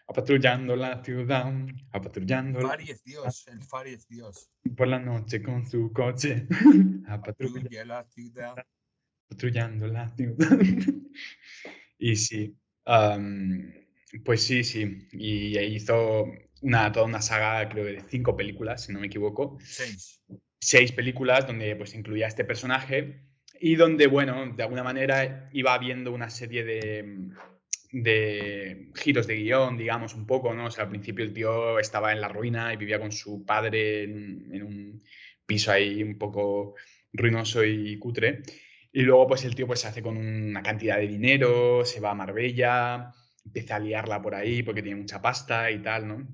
apatrullando 0.08 0.76
la 0.76 1.04
ciudad, 1.04 1.54
apatrullando. 1.92 2.60
El 2.60 2.68
Fari 2.68 2.92
es 2.92 3.04
Dios, 3.04 3.48
el 3.48 3.62
Fari 3.62 3.94
es 3.94 4.08
Dios. 4.08 4.50
Por 4.76 4.88
la 4.88 5.00
noche 5.00 5.44
con 5.44 5.68
su 5.70 5.92
coche, 5.94 6.48
apatrulla 7.08 7.86
la 7.86 8.04
ciudad. 8.06 8.56
Patrullando 9.28 9.88
la 9.88 10.10
ciudad. 10.16 10.58
y 12.00 12.16
sí, 12.16 12.58
pues 14.24 14.44
sí, 14.44 14.64
sí. 14.64 15.08
Y 15.12 15.60
hizo 15.60 16.26
una, 16.62 16.92
toda 16.92 17.06
una 17.06 17.22
saga, 17.22 17.68
creo, 17.70 17.86
de 17.86 18.02
cinco 18.10 18.36
películas, 18.36 18.86
si 18.86 18.94
no 18.94 19.00
me 19.00 19.08
equivoco. 19.08 19.58
Seis. 19.62 20.24
Seis 20.60 20.92
películas 20.92 21.46
donde 21.46 21.76
pues 21.76 21.94
incluía 21.94 22.28
este 22.28 22.44
personaje 22.44 23.27
y 23.60 23.76
donde, 23.76 24.08
bueno, 24.08 24.54
de 24.56 24.64
alguna 24.64 24.84
manera 24.84 25.50
iba 25.54 25.78
viendo 25.78 26.12
una 26.12 26.30
serie 26.30 26.64
de, 26.64 27.30
de 27.92 28.92
giros 28.96 29.28
de 29.28 29.36
guion, 29.36 29.78
digamos, 29.78 30.14
un 30.14 30.26
poco, 30.26 30.54
¿no? 30.54 30.66
O 30.66 30.72
sea, 30.72 30.86
al 30.86 30.90
principio 30.90 31.24
el 31.26 31.34
tío 31.34 31.80
estaba 31.80 32.12
en 32.12 32.22
la 32.22 32.28
ruina 32.28 32.74
y 32.74 32.78
vivía 32.78 33.00
con 33.00 33.12
su 33.12 33.46
padre 33.46 34.04
en, 34.04 34.50
en 34.54 34.64
un 34.64 35.04
piso 35.46 35.72
ahí 35.72 36.04
un 36.04 36.18
poco 36.18 36.76
ruinoso 37.14 37.64
y 37.64 37.98
cutre. 37.98 38.42
Y 38.92 39.02
luego, 39.02 39.28
pues 39.28 39.46
el 39.46 39.56
tío 39.56 39.68
pues, 39.68 39.82
se 39.82 39.88
hace 39.88 40.02
con 40.02 40.18
una 40.18 40.62
cantidad 40.64 40.98
de 40.98 41.08
dinero, 41.08 41.86
se 41.86 42.00
va 42.00 42.12
a 42.12 42.16
Marbella, 42.16 43.12
empieza 43.46 43.76
a 43.76 43.80
liarla 43.80 44.22
por 44.22 44.36
ahí 44.36 44.64
porque 44.64 44.82
tiene 44.82 45.00
mucha 45.00 45.22
pasta 45.22 45.72
y 45.72 45.82
tal, 45.82 46.08
¿no? 46.08 46.28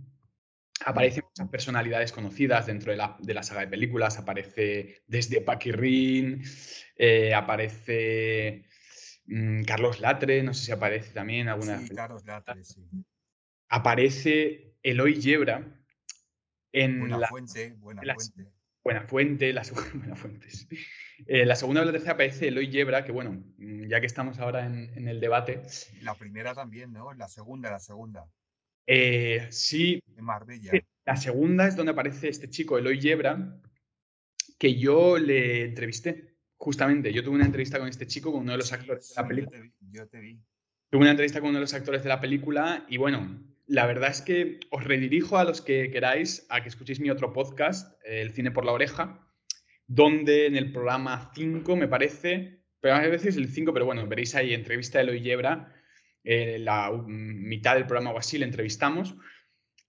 Aparecen 0.85 1.22
muchas 1.33 1.49
personalidades 1.49 2.11
conocidas 2.11 2.67
dentro 2.67 2.91
de 2.91 2.97
la, 2.97 3.17
de 3.19 3.33
la 3.33 3.41
saga 3.41 3.61
de 3.61 3.67
películas. 3.67 4.19
Aparece 4.19 5.03
desde 5.07 5.41
Paquirrin, 5.41 6.43
eh, 6.95 7.33
aparece 7.33 8.65
mm, 9.25 9.63
Carlos 9.63 9.99
Latre, 9.99 10.43
no 10.43 10.53
sé 10.53 10.65
si 10.65 10.71
aparece 10.71 11.11
también 11.11 11.49
alguna. 11.49 11.79
Sí, 11.79 11.95
Carlos 11.95 12.23
Latre, 12.25 12.63
sí. 12.63 12.87
Aparece 13.69 14.75
Eloy 14.83 15.19
Yebra 15.19 15.65
en 16.71 16.99
buena 16.99 17.17
la. 17.17 17.27
Fuente, 17.27 17.73
buena 17.79 18.01
fuente. 18.03 18.51
Buena 18.83 19.01
fuente, 19.01 19.53
la, 19.53 19.63
buena 19.95 20.15
fuentes. 20.15 20.67
Eh, 21.25 21.45
la 21.45 21.55
segunda 21.55 21.81
o 21.81 21.85
la 21.85 21.91
tercera 21.91 22.13
aparece 22.13 22.49
Eloy 22.49 22.69
Yebra, 22.69 23.03
que 23.05 23.11
bueno, 23.11 23.43
mm, 23.57 23.87
ya 23.87 23.99
que 23.99 24.05
estamos 24.05 24.37
ahora 24.37 24.67
en, 24.67 24.91
en 24.95 25.07
el 25.07 25.19
debate. 25.19 25.63
La 26.01 26.13
primera 26.13 26.53
también, 26.53 26.93
¿no? 26.93 27.11
La 27.13 27.27
segunda, 27.27 27.71
la 27.71 27.79
segunda. 27.79 28.27
Eh, 28.87 29.47
sí. 29.49 30.01
En 30.17 30.25
Marbella. 30.25 30.71
La 31.05 31.15
segunda 31.15 31.67
es 31.67 31.75
donde 31.75 31.91
aparece 31.91 32.29
este 32.29 32.49
chico, 32.49 32.77
Eloy 32.77 32.99
Yebra, 32.99 33.61
que 34.57 34.75
yo 34.75 35.17
le 35.17 35.65
entrevisté. 35.65 36.35
Justamente, 36.55 37.11
yo 37.11 37.23
tuve 37.23 37.35
una 37.35 37.45
entrevista 37.45 37.77
con 37.77 37.89
este 37.89 38.07
chico, 38.07 38.31
con 38.31 38.41
uno 38.41 38.53
de 38.53 38.59
los 38.59 38.71
actores 38.71 39.09
de 39.09 39.21
la 39.21 39.27
película. 39.27 39.59
Yo 39.91 40.07
te, 40.07 40.19
vi. 40.19 40.39
Tuve 40.89 41.01
una 41.01 41.11
entrevista 41.11 41.41
con 41.41 41.49
uno 41.49 41.57
de 41.57 41.63
los 41.63 41.73
actores 41.73 42.03
de 42.03 42.09
la 42.09 42.21
película 42.21 42.85
y 42.87 42.97
bueno, 42.97 43.43
la 43.67 43.85
verdad 43.85 44.11
es 44.11 44.21
que 44.21 44.59
os 44.69 44.83
redirijo 44.83 45.37
a 45.37 45.43
los 45.43 45.61
que 45.61 45.89
queráis 45.91 46.45
a 46.49 46.61
que 46.61 46.69
escuchéis 46.69 46.99
mi 46.99 47.09
otro 47.09 47.33
podcast, 47.33 47.99
El 48.05 48.31
cine 48.31 48.51
por 48.51 48.63
la 48.63 48.71
oreja, 48.71 49.27
donde 49.87 50.45
en 50.45 50.55
el 50.55 50.71
programa 50.71 51.31
5, 51.35 51.75
me 51.75 51.87
parece, 51.87 52.63
pero 52.79 52.95
a 52.95 52.99
veces 53.01 53.35
el 53.35 53.49
5, 53.49 53.73
pero 53.73 53.85
bueno, 53.85 54.07
veréis 54.07 54.35
ahí 54.35 54.53
entrevista 54.53 54.99
de 54.99 55.03
Eloy 55.03 55.21
Yebra 55.21 55.73
eh, 56.23 56.57
la 56.59 56.91
mitad 57.05 57.75
del 57.75 57.85
programa 57.85 58.11
o 58.11 58.17
así 58.17 58.37
le 58.37 58.45
entrevistamos. 58.45 59.15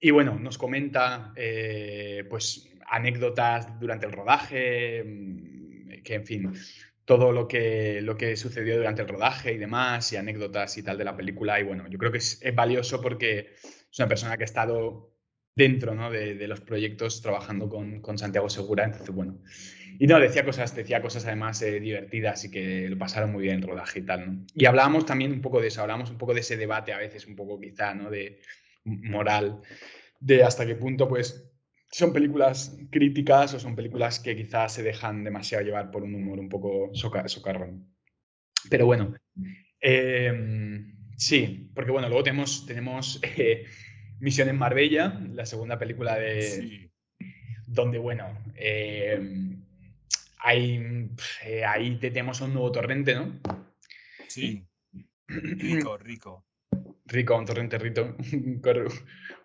Y 0.01 0.11
bueno, 0.11 0.39
nos 0.39 0.59
comenta 0.59 1.33
eh, 1.37 2.25
pues 2.29 2.71
anécdotas 2.87 3.79
durante 3.81 4.07
el 4.07 4.13
rodaje, 4.13 5.03
mm, 5.05 6.03
que 6.03 6.15
en 6.15 6.27
fin, 6.27 6.53
todo 7.05 7.33
lo 7.33 7.47
que, 7.49 8.01
lo 8.03 8.17
que 8.17 8.37
sucedió 8.37 8.77
durante 8.77 9.03
el 9.03 9.09
rodaje 9.09 9.53
y 9.53 9.59
demás, 9.59 10.13
y 10.13 10.17
anécdotas 10.17 10.77
y 10.79 10.83
tal 10.83 10.99
de 10.99 11.05
la 11.05 11.17
película. 11.17 11.61
Y 11.61 11.65
bueno, 11.65 11.89
yo 11.89 11.99
creo 11.99 12.13
que 12.13 12.19
es, 12.19 12.41
valioso 12.55 13.01
porque 13.01 13.55
es 13.61 13.99
una 13.99 14.09
persona 14.09 14.37
que 14.37 14.45
ha 14.45 14.47
estado 14.47 15.15
dentro 15.57 15.95
¿no? 15.95 16.11
de, 16.11 16.49
los 16.49 16.61
proyectos 16.61 17.23
trabajando 17.23 17.69
con, 17.69 18.01
con 18.01 18.19
Santiago 18.19 18.49
Segura. 18.49 18.85
Entonces, 18.85 19.15
bueno, 19.15 19.39
y 19.99 20.07
no, 20.07 20.19
decía 20.19 20.45
cosas, 20.45 20.75
decía 20.75 21.01
cosas 21.01 21.25
además 21.27 21.61
eh, 21.63 21.79
divertidas 21.81 22.45
y 22.45 22.51
que 22.51 22.89
lo 22.89 22.99
pasaron 22.99 23.33
muy 23.33 23.45
bien 23.45 23.57
el 23.57 23.63
rodaje 23.63 24.01
y 24.01 24.03
tal, 24.03 24.27
¿no? 24.27 24.47
Y 24.55 24.65
hablábamos 24.65 25.07
también 25.07 25.33
un 25.33 25.41
poco 25.41 25.61
de 25.61 25.69
eso, 25.69 25.83
hablábamos 25.83 26.11
un 26.11 26.19
poco 26.19 26.35
de 26.35 26.41
ese 26.41 26.57
debate 26.57 26.93
a 26.93 26.99
veces, 26.99 27.27
un 27.27 27.37
poco 27.37 27.61
quizá, 27.61 27.95
¿no? 27.95 28.11
De 28.11 28.41
moral, 28.85 29.61
de 30.21 30.43
hasta 30.43 30.67
qué 30.67 30.75
punto, 30.75 31.09
pues, 31.09 31.51
son 31.91 32.13
películas 32.13 32.77
críticas 32.91 33.55
o 33.55 33.61
son 33.61 33.77
películas 33.77 34.19
que 34.19 34.35
quizás 34.35 34.73
se 34.73 34.83
dejan 34.83 35.23
demasiado 35.23 35.65
llevar 35.65 35.91
por 35.91 36.03
un 36.03 36.15
humor 36.15 36.41
un 36.41 36.49
poco 36.49 36.91
socarrón. 36.93 37.95
Pero 38.69 38.87
bueno, 38.87 39.15
em, 39.81 40.97
sí, 41.17 41.71
porque 41.75 41.93
bueno, 41.93 42.09
luego 42.09 42.25
tenemos, 42.25 42.67
tenemos 42.67 43.21
eh, 43.37 43.65
Misión 44.19 44.49
en 44.49 44.59
Marbella, 44.59 45.21
la 45.33 45.47
segunda 45.47 45.79
película 45.79 46.17
de... 46.17 46.43
Sí. 46.43 46.91
Donde, 47.67 47.99
bueno, 47.99 48.39
eh, 48.57 49.19
ahí, 50.45 51.11
eh, 51.45 51.65
ahí 51.65 51.97
tenemos 51.99 52.41
un 52.41 52.53
nuevo 52.53 52.71
torrente, 52.71 53.15
¿no? 53.15 53.41
Sí. 54.29 54.65
Rico, 55.27 55.97
rico. 55.97 56.45
Rico, 57.07 57.37
un 57.37 57.47
torrente 57.47 57.79
rico. 57.79 58.15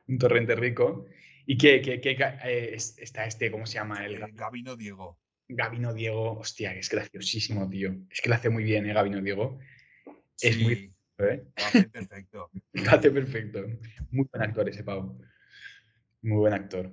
un 0.07 0.17
torrente 0.17 0.55
rico. 0.55 1.05
¿Y 1.45 1.57
qué, 1.57 1.81
qué, 1.81 1.99
qué 2.01 2.17
eh, 2.43 2.75
está 2.75 3.25
este, 3.25 3.49
cómo 3.49 3.65
se 3.65 3.75
llama? 3.75 4.05
El... 4.05 4.21
Eh, 4.21 4.27
Gabino 4.33 4.75
Diego. 4.75 5.17
Gabino 5.47 5.93
Diego, 5.93 6.37
hostia, 6.37 6.75
es 6.75 6.89
graciosísimo, 6.89 7.67
tío. 7.69 7.95
Es 8.11 8.21
que 8.21 8.29
lo 8.29 8.35
hace 8.35 8.49
muy 8.49 8.63
bien, 8.63 8.85
¿eh, 8.87 8.93
Gabino 8.93 9.21
Diego? 9.21 9.57
Es 10.39 10.59
muy... 10.59 10.93
¿eh? 11.17 11.43
Lo 11.57 11.65
hace 11.65 11.83
perfecto. 11.89 12.49
lo 12.73 12.91
hace 12.91 13.11
perfecto. 13.11 13.65
Muy 14.11 14.27
buen 14.31 14.43
actor 14.43 14.69
ese 14.69 14.83
pavo. 14.83 15.17
Muy 16.21 16.37
buen 16.37 16.53
actor. 16.53 16.91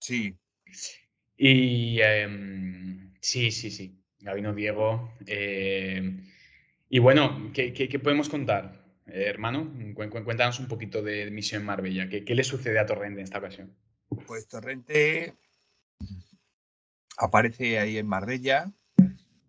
Sí. 0.00 0.36
Y 1.40 2.00
em, 2.00 3.12
sí, 3.20 3.52
sí, 3.52 3.70
sí, 3.70 4.02
Gabino 4.18 4.52
Diego. 4.52 5.14
Em, 5.24 6.26
y 6.90 6.98
bueno, 6.98 7.52
¿qué, 7.54 8.00
podemos 8.02 8.28
contar, 8.28 8.84
eh, 9.06 9.24
hermano? 9.26 9.72
Cuéntanos 9.94 10.58
un 10.58 10.66
poquito 10.66 11.00
de 11.00 11.30
Misión 11.30 11.64
Marbella. 11.64 12.08
¿Qué, 12.08 12.34
le 12.34 12.42
sucede 12.42 12.80
a 12.80 12.86
Torrente 12.86 13.20
en 13.20 13.24
esta 13.24 13.38
ocasión? 13.38 13.72
Pues 14.26 14.48
Torrente 14.48 15.34
aparece 17.16 17.78
ahí 17.78 17.98
en 17.98 18.08
Marbella 18.08 18.72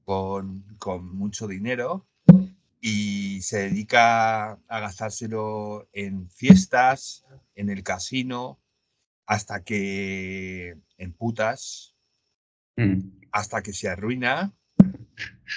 con, 0.06 0.64
con 0.78 1.16
mucho 1.16 1.48
dinero 1.48 2.06
y 2.82 3.42
se 3.42 3.70
dedica 3.70 4.52
a 4.52 4.80
gastárselo 4.80 5.90
en 5.92 6.30
fiestas, 6.30 7.26
en 7.56 7.70
el 7.70 7.84
casino, 7.84 8.60
hasta 9.30 9.64
que 9.64 10.76
en 10.98 11.14
putas 11.14 11.96
Mm. 12.76 13.20
hasta 13.34 13.62
que 13.62 13.74
se 13.74 13.90
arruina 13.90 14.54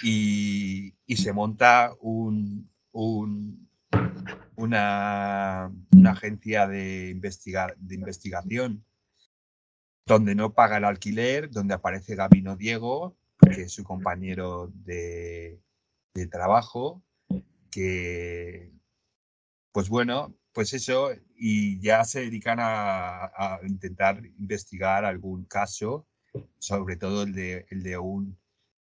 y, 0.03 0.93
y 1.07 1.17
se 1.17 1.33
monta 1.33 1.95
un, 2.01 2.69
un- 2.91 3.69
una, 4.57 5.71
una 5.93 6.11
agencia 6.11 6.67
de, 6.67 7.15
de 7.15 7.95
investigación 7.95 8.85
donde 10.05 10.35
no 10.35 10.53
paga 10.53 10.79
el 10.79 10.85
alquiler, 10.85 11.49
donde 11.51 11.75
aparece 11.75 12.17
Gabino 12.17 12.57
Diego, 12.57 13.17
que 13.41 13.63
es 13.63 13.73
su 13.73 13.85
compañero 13.85 14.67
de, 14.75 15.61
de 16.15 16.27
trabajo, 16.27 17.03
que, 17.71 18.73
pues 19.71 19.89
bueno, 19.89 20.35
pues 20.53 20.73
eso, 20.75 21.11
y 21.37 21.81
ya 21.81 22.05
se 22.05 22.21
dedican 22.21 22.59
a, 22.61 23.59
intentar 23.67 24.25
investigar 24.39 25.05
algún 25.05 25.45
caso, 25.45 26.07
sobre 26.59 26.97
todo 26.97 27.23
el 27.23 27.33
de, 27.33 27.67
el 27.71 27.83
de 27.83 27.99
un, 27.99 28.39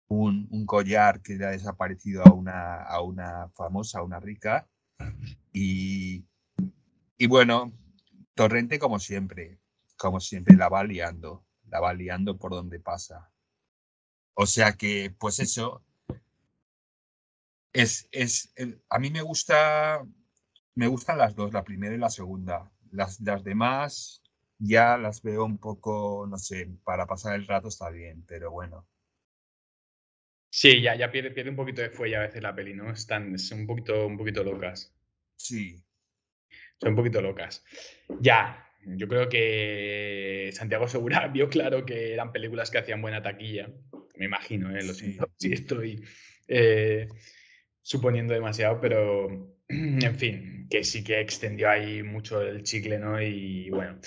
un, 0.08 0.66
collar 0.66 1.22
que 1.22 1.36
le 1.36 1.46
ha 1.46 1.52
desaparecido 1.52 2.24
a 2.26 2.32
una, 2.34 2.84
a 2.84 3.02
una 3.02 3.50
famosa, 3.50 4.00
a 4.00 4.04
una 4.04 4.20
rica, 4.20 4.68
y, 5.54 6.26
y 7.18 7.28
bueno, 7.28 7.74
Torrente 8.36 8.80
como 8.80 9.00
siempre, 9.00 9.60
como 9.98 10.22
siempre 10.22 10.56
la 10.56 10.70
va 10.70 10.84
liando, 10.86 11.46
la 11.68 11.82
va 11.82 11.94
liando 11.94 12.38
por 12.38 12.52
donde 12.52 12.80
pasa. 12.80 13.30
O 14.34 14.46
sea 14.46 14.78
que, 14.78 15.14
pues 15.20 15.40
eso, 15.40 15.84
es, 17.74 18.08
es, 18.12 18.54
a 18.90 19.00
mí 19.00 19.10
me 19.10 19.22
gusta, 19.22 20.06
me 20.80 20.88
gustan 20.88 21.18
las 21.18 21.36
dos, 21.36 21.54
la 21.54 21.64
primera 21.64 21.94
y 21.96 21.98
la 22.00 22.10
segunda. 22.10 22.72
Las, 22.92 23.20
las 23.22 23.44
demás 23.44 24.22
ya 24.58 24.98
las 24.98 25.22
veo 25.22 25.46
un 25.46 25.58
poco, 25.60 26.26
no 26.30 26.38
sé, 26.38 26.70
para 26.84 27.06
pasar 27.06 27.36
el 27.36 27.48
rato 27.48 27.68
está 27.68 27.90
bien, 27.90 28.24
pero 28.28 28.52
bueno. 28.52 28.88
Sí, 30.52 30.82
ya, 30.82 30.96
ya 30.96 31.10
pierde, 31.12 31.32
pierde 31.32 31.50
un 31.50 31.56
poquito 31.56 31.82
de 31.82 31.90
fuelle 31.90 32.16
a 32.18 32.20
veces 32.22 32.42
la 32.44 32.54
peli, 32.56 32.74
¿no? 32.76 32.92
Están, 32.92 33.38
son 33.40 33.62
un 33.62 33.68
poquito, 33.68 34.06
un 34.06 34.18
poquito 34.18 34.44
locas. 34.44 34.94
Sí, 35.38 35.84
Son 36.80 36.90
un 36.92 36.96
poquito 36.96 37.22
locas. 37.22 37.64
Ya, 38.20 38.66
yo 38.86 39.08
creo 39.08 39.30
que 39.30 40.50
Santiago 40.54 40.88
Segura 40.88 41.28
vio 41.34 41.50
claro 41.50 41.86
que 41.86 42.14
eran 42.14 42.32
películas 42.32 42.72
que 42.72 42.80
hacían 42.80 43.02
buena 43.02 43.22
taquilla. 43.22 43.70
Me 44.16 44.26
imagino, 44.26 44.76
¿eh? 44.76 44.84
Lo 44.84 44.94
Sí. 44.94 45.14
siento 45.14 45.28
si 45.38 45.54
estoy 45.54 46.04
eh, 46.48 47.08
suponiendo 47.92 48.34
demasiado, 48.34 48.80
pero 48.82 49.28
en 49.70 50.16
fin, 50.16 50.68
que 50.70 50.84
sí 50.84 51.04
que 51.04 51.20
extendió 51.20 51.70
ahí 51.70 52.04
mucho 52.04 52.42
el 52.42 52.64
chicle, 52.64 53.00
¿no? 53.00 53.22
Y 53.22 53.70
bueno, 53.72 54.00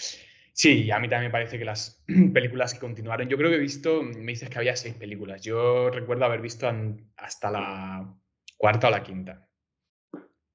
sí, 0.52 0.90
a 0.90 0.98
mí 1.00 1.08
también 1.08 1.30
me 1.30 1.32
parece 1.32 1.58
que 1.58 1.64
las 1.64 2.04
películas 2.34 2.74
que 2.74 2.80
continuaron, 2.80 3.28
yo 3.28 3.36
creo 3.36 3.50
que 3.50 3.56
he 3.56 3.60
visto, 3.60 4.02
me 4.02 4.32
dices 4.32 4.48
que 4.50 4.58
había 4.58 4.76
seis 4.76 4.94
películas. 4.94 5.42
Yo 5.42 5.90
recuerdo 5.90 6.24
haber 6.24 6.40
visto 6.40 6.70
hasta 7.16 7.50
la 7.50 8.14
cuarta 8.56 8.88
o 8.88 8.90
la 8.90 9.02
quinta 9.02 9.48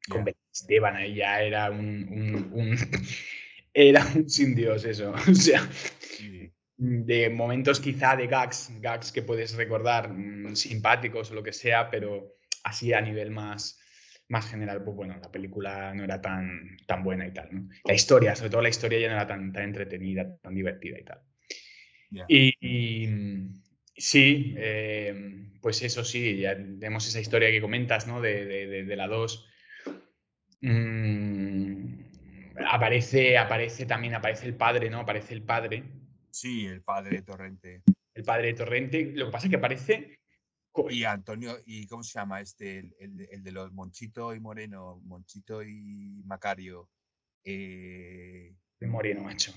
con 0.09 0.23
Belén 0.23 0.39
Esteban 0.53 0.95
ahí 0.95 1.15
ya 1.15 1.41
era 1.41 1.69
un, 1.71 2.07
un- 2.09 2.49
un- 2.53 2.77
era 3.73 4.05
un 4.15 4.29
sin 4.29 4.55
Dios 4.55 4.85
eso. 4.85 5.13
O 5.29 5.33
sea, 5.35 5.67
sí, 5.99 6.51
de 6.77 7.29
momentos 7.29 7.79
quizá 7.79 8.15
de 8.15 8.27
gags, 8.27 8.71
gags 8.81 9.11
que 9.11 9.21
puedes 9.23 9.55
recordar 9.55 10.11
mm, 10.13 10.55
simpáticos 10.55 11.31
o 11.31 11.35
lo 11.35 11.43
que 11.43 11.53
sea, 11.53 11.89
pero 11.89 12.36
así 12.67 12.93
a 12.93 13.01
nivel 13.01 13.31
más, 13.31 13.79
más 14.29 14.49
general, 14.49 14.83
pues 14.83 14.95
bueno, 14.95 15.17
la 15.21 15.31
película 15.31 15.93
no 15.93 16.03
era 16.03 16.21
tan, 16.21 16.77
tan 16.85 17.03
buena 17.03 17.25
y 17.27 17.33
tal, 17.33 17.49
¿no? 17.51 17.69
La 17.85 17.93
historia, 17.93 18.35
sobre 18.35 18.49
todo 18.49 18.61
la 18.61 18.69
historia 18.69 18.99
ya 18.99 19.07
no 19.07 19.13
era 19.15 19.27
tan, 19.27 19.51
tan 19.53 19.63
entretenida, 19.63 20.37
tan 20.41 20.53
divertida 20.53 20.99
y 20.99 21.03
tal. 21.03 21.19
Y, 22.29 22.53
y, 22.61 23.07
sí, 23.95 24.53
eh, 24.57 25.49
pues 25.61 25.81
eso 25.81 26.03
sí, 26.03 26.37
ya 26.37 26.55
tenemos 26.55 27.07
esa 27.07 27.19
historia 27.19 27.51
que 27.51 27.61
comentas, 27.61 28.07
¿no? 28.07 28.21
De, 28.21 28.45
de- 28.45 28.67
de- 28.67 28.83
de 28.85 28.95
la 28.95 29.07
2. 29.07 29.47
Mm, 30.61 31.99
aparece, 32.65 33.37
aparece 33.37 33.85
también, 33.85 34.15
aparece 34.15 34.45
el 34.45 34.55
padre, 34.55 34.89
¿no? 34.89 34.99
Aparece 34.99 35.33
el 35.33 35.43
padre, 35.43 35.83
Sí, 36.31 36.65
el 36.65 36.81
padre 36.81 37.17
de 37.17 37.21
Torrente. 37.23 37.81
el 38.13 38.23
padre 38.23 38.47
de 38.47 38.53
Torrente. 38.53 39.11
Lo 39.15 39.25
que 39.27 39.31
pasa 39.31 39.47
es 39.47 39.51
que 39.51 39.57
aparece 39.57 40.16
Y 40.89 41.03
Antonio, 41.03 41.57
¿y 41.65 41.87
cómo 41.87 42.03
se 42.03 42.19
llama 42.19 42.41
este? 42.41 42.79
El, 42.79 42.95
el 42.99 43.17
de- 43.17 43.25
el 43.31 43.43
de 43.43 43.51
los 43.51 43.71
Monchito 43.73 44.33
y 44.35 44.39
Moreno, 44.39 45.01
Monchito 45.05 45.63
y 45.63 46.21
Macario. 46.25 46.89
Eh, 47.43 48.53
Moreno, 48.81 49.23
macho. 49.23 49.53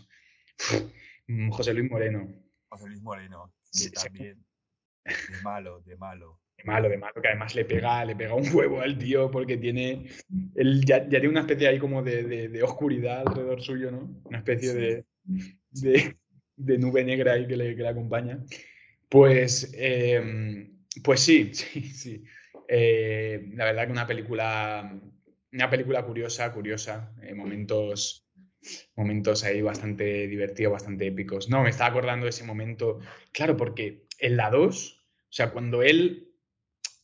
Mm, 1.27 1.51
José 1.51 1.75
Luis 1.75 1.91
Moreno. 1.91 2.29
José 2.69 2.87
Luis 2.89 3.03
Moreno, 3.03 3.53
Sí, 3.71 3.91
que 3.91 3.99
sí. 3.99 4.05
también. 4.07 4.45
De 5.05 5.41
malo, 5.43 5.81
de 5.83 5.97
malo. 5.97 6.41
De 6.57 6.65
malo, 6.65 6.89
de 6.89 6.99
malo, 6.99 7.15
que 7.23 7.29
además 7.29 7.55
le 7.55 7.65
pega, 7.65 8.05
le 8.05 8.15
pega 8.17 8.35
un 8.35 8.55
huevo 8.55 8.81
al 8.81 8.97
tío 8.99 9.31
porque 9.31 9.57
tiene. 9.57 10.07
Él 10.55 10.85
ya, 10.85 10.99
ya 11.05 11.09
tiene 11.21 11.29
una 11.29 11.41
especie 11.41 11.69
ahí 11.69 11.79
como 11.79 12.03
de, 12.03 12.23
de- 12.25 12.49
de 12.49 12.63
oscuridad 12.63 13.27
alrededor 13.27 13.61
suyo, 13.63 13.91
¿no? 13.91 14.21
Una 14.25 14.39
especie 14.39 14.75
de, 14.75 15.05
de, 15.71 16.17
de 16.57 16.79
nube 16.79 17.03
negra 17.05 17.33
ahí 17.35 17.47
que 17.47 17.57
le, 17.57 17.75
que 17.75 17.83
le 17.83 17.89
acompaña. 17.89 18.45
Pues, 19.09 19.73
eh, 19.75 20.71
pues 21.03 21.21
sí, 21.21 21.51
sí, 21.55 21.83
sí. 21.91 22.25
Eh, 22.69 23.51
la 23.55 23.65
verdad 23.65 23.87
que 23.87 23.93
una 23.93 24.07
película, 24.07 25.01
una 25.53 25.71
película 25.71 26.05
curiosa, 26.05 26.53
curiosa. 26.53 27.15
eh, 27.23 27.35
momentos, 27.35 28.27
momentos 28.97 29.45
ahí 29.45 29.63
bastante 29.63 30.29
divertidos, 30.29 30.73
bastante 30.75 31.07
épicos. 31.09 31.49
No, 31.51 31.63
me 31.63 31.71
estaba 31.71 31.91
acordando 31.91 32.25
de 32.27 32.31
ese 32.31 32.45
momento. 32.45 33.01
Claro, 33.33 33.57
porque 33.57 34.07
en 34.19 34.37
la 34.37 34.51
2, 34.51 35.05
o 35.31 35.33
sea, 35.33 35.53
cuando 35.53 35.83
él, 35.83 36.33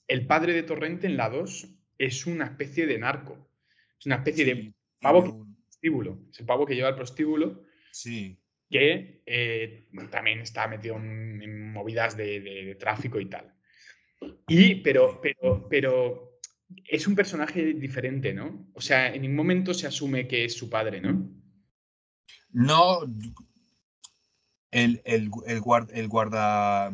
el 0.09 0.27
padre 0.27 0.55
de 0.55 0.65
Torrente 0.65 1.09
en 1.09 1.17
la 1.19 1.31
2 1.31 1.69
es 1.99 2.27
una 2.27 2.47
especie 2.47 2.87
de 2.87 2.99
narco. 2.99 3.51
Es 4.01 4.07
una 4.07 4.17
especie 4.17 4.45
de 4.47 4.75
pavo 5.01 5.25
que- 5.25 5.31
un- 5.31 5.57
prostíbulo. 5.67 6.21
Es 6.31 6.41
el 6.41 6.47
pavo 6.47 6.67
que 6.67 6.77
lleva 6.77 6.91
el 6.91 6.97
prostíbulo 6.97 7.65
sí, 7.93 8.41
que 8.71 9.23
eh, 9.27 9.89
también 10.11 10.41
está 10.41 10.69
metido 10.69 10.97
en, 10.97 11.43
en 11.43 11.73
movidas 11.73 12.17
de, 12.17 12.41
de- 12.41 12.65
de 12.67 12.77
tráfico 12.77 13.21
y 13.21 13.27
tal. 13.31 13.55
Y, 14.49 14.77
pero, 14.77 15.21
pero, 15.21 15.67
pero 15.69 16.41
es 16.85 17.07
un 17.07 17.15
personaje 17.15 17.75
diferente, 17.75 18.33
¿no? 18.33 18.69
O 18.75 18.81
sea, 18.81 19.15
en 19.15 19.23
ningún 19.23 19.37
momento 19.37 19.75
se 19.75 19.87
asume 19.87 20.27
que 20.27 20.45
es 20.45 20.55
su 20.57 20.69
padre, 20.71 21.01
¿no? 21.01 21.31
No, 22.51 23.03
el, 24.71 25.01
el, 25.05 25.31
el, 25.47 25.61
guar- 25.61 25.91
el 25.93 26.09
guarda, 26.09 26.89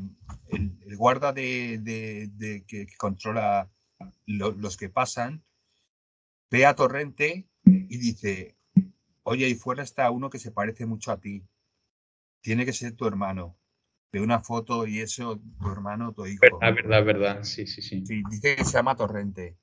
el, 0.49 0.79
el 0.87 0.97
guarda 0.97 1.33
de, 1.33 1.79
de- 1.79 2.29
de 2.35 2.65
que, 2.67 2.87
que 2.87 2.97
controla 2.97 3.71
lo- 4.27 4.53
los 4.53 4.77
que 4.77 4.89
pasan, 4.89 5.43
ve 6.51 6.67
a 6.67 6.75
Torrente 6.75 7.49
y 7.65 7.97
dice, 7.99 8.57
oye, 9.23 9.47
ahí 9.47 9.55
fuera 9.55 9.83
está 9.83 10.11
uno 10.11 10.31
que 10.31 10.39
se 10.39 10.51
parece 10.53 10.87
mucho 10.87 11.13
a 11.13 11.21
ti. 11.21 11.45
Tiene 12.43 12.65
que 12.65 12.73
ser 12.73 12.93
tu 12.95 13.07
hermano. 13.07 13.57
Ve 14.13 14.21
una 14.21 14.41
foto 14.41 14.87
y 14.87 15.01
eso, 15.01 15.41
tu 15.59 15.71
hermano, 15.73 16.13
tu 16.13 16.27
hijo. 16.27 16.43
Verdad, 16.61 16.75
verdad, 16.75 17.05
verdad. 17.05 17.43
Sí, 17.45 17.67
sí, 17.67 17.81
sí. 17.81 18.05
Sí, 18.05 18.23
dice 18.29 18.57
que 18.57 18.65
se 18.65 18.73
llama 18.73 18.95
Torrente. 18.95 19.57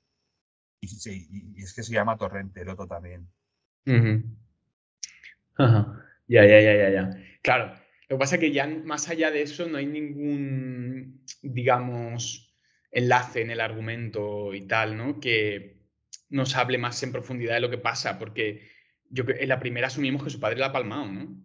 Y, 0.80 0.88
sí, 0.88 1.28
y- 1.30 1.62
es 1.62 1.72
que 1.72 1.84
se 1.84 1.92
llama 1.92 2.16
Torrente, 2.16 2.62
el 2.62 2.68
otro 2.68 2.88
también. 2.88 3.28
Ajá. 5.56 6.04
Ya, 6.26 6.44
ya, 6.44 6.60
ya, 6.60 6.74
ya, 6.74 6.90
ya. 6.90 7.24
Claro, 7.42 7.74
lo 8.08 8.16
que 8.16 8.18
pasa 8.18 8.34
es 8.36 8.40
que 8.40 8.52
ya 8.52 8.66
más 8.66 9.08
allá 9.08 9.30
de 9.30 9.42
eso 9.42 9.68
no 9.68 9.78
hay 9.78 9.86
ningún, 9.86 11.24
digamos, 11.42 12.56
enlace 12.90 13.42
en 13.42 13.50
el 13.50 13.60
argumento 13.60 14.52
y 14.54 14.66
tal, 14.66 14.96
¿no? 14.96 15.20
Que 15.20 15.78
nos 16.28 16.56
hable 16.56 16.78
más 16.78 17.00
en 17.04 17.12
profundidad 17.12 17.54
de 17.54 17.60
lo 17.60 17.70
que 17.70 17.78
pasa, 17.78 18.18
porque 18.18 18.68
yo 19.10 19.24
creo- 19.24 19.40
en 19.40 19.48
la 19.48 19.60
primera 19.60 19.86
asumimos 19.86 20.24
que 20.24 20.30
su 20.30 20.40
padre 20.40 20.58
la 20.58 20.66
ha 20.66 20.72
palmado, 20.72 21.06
¿no? 21.06 21.36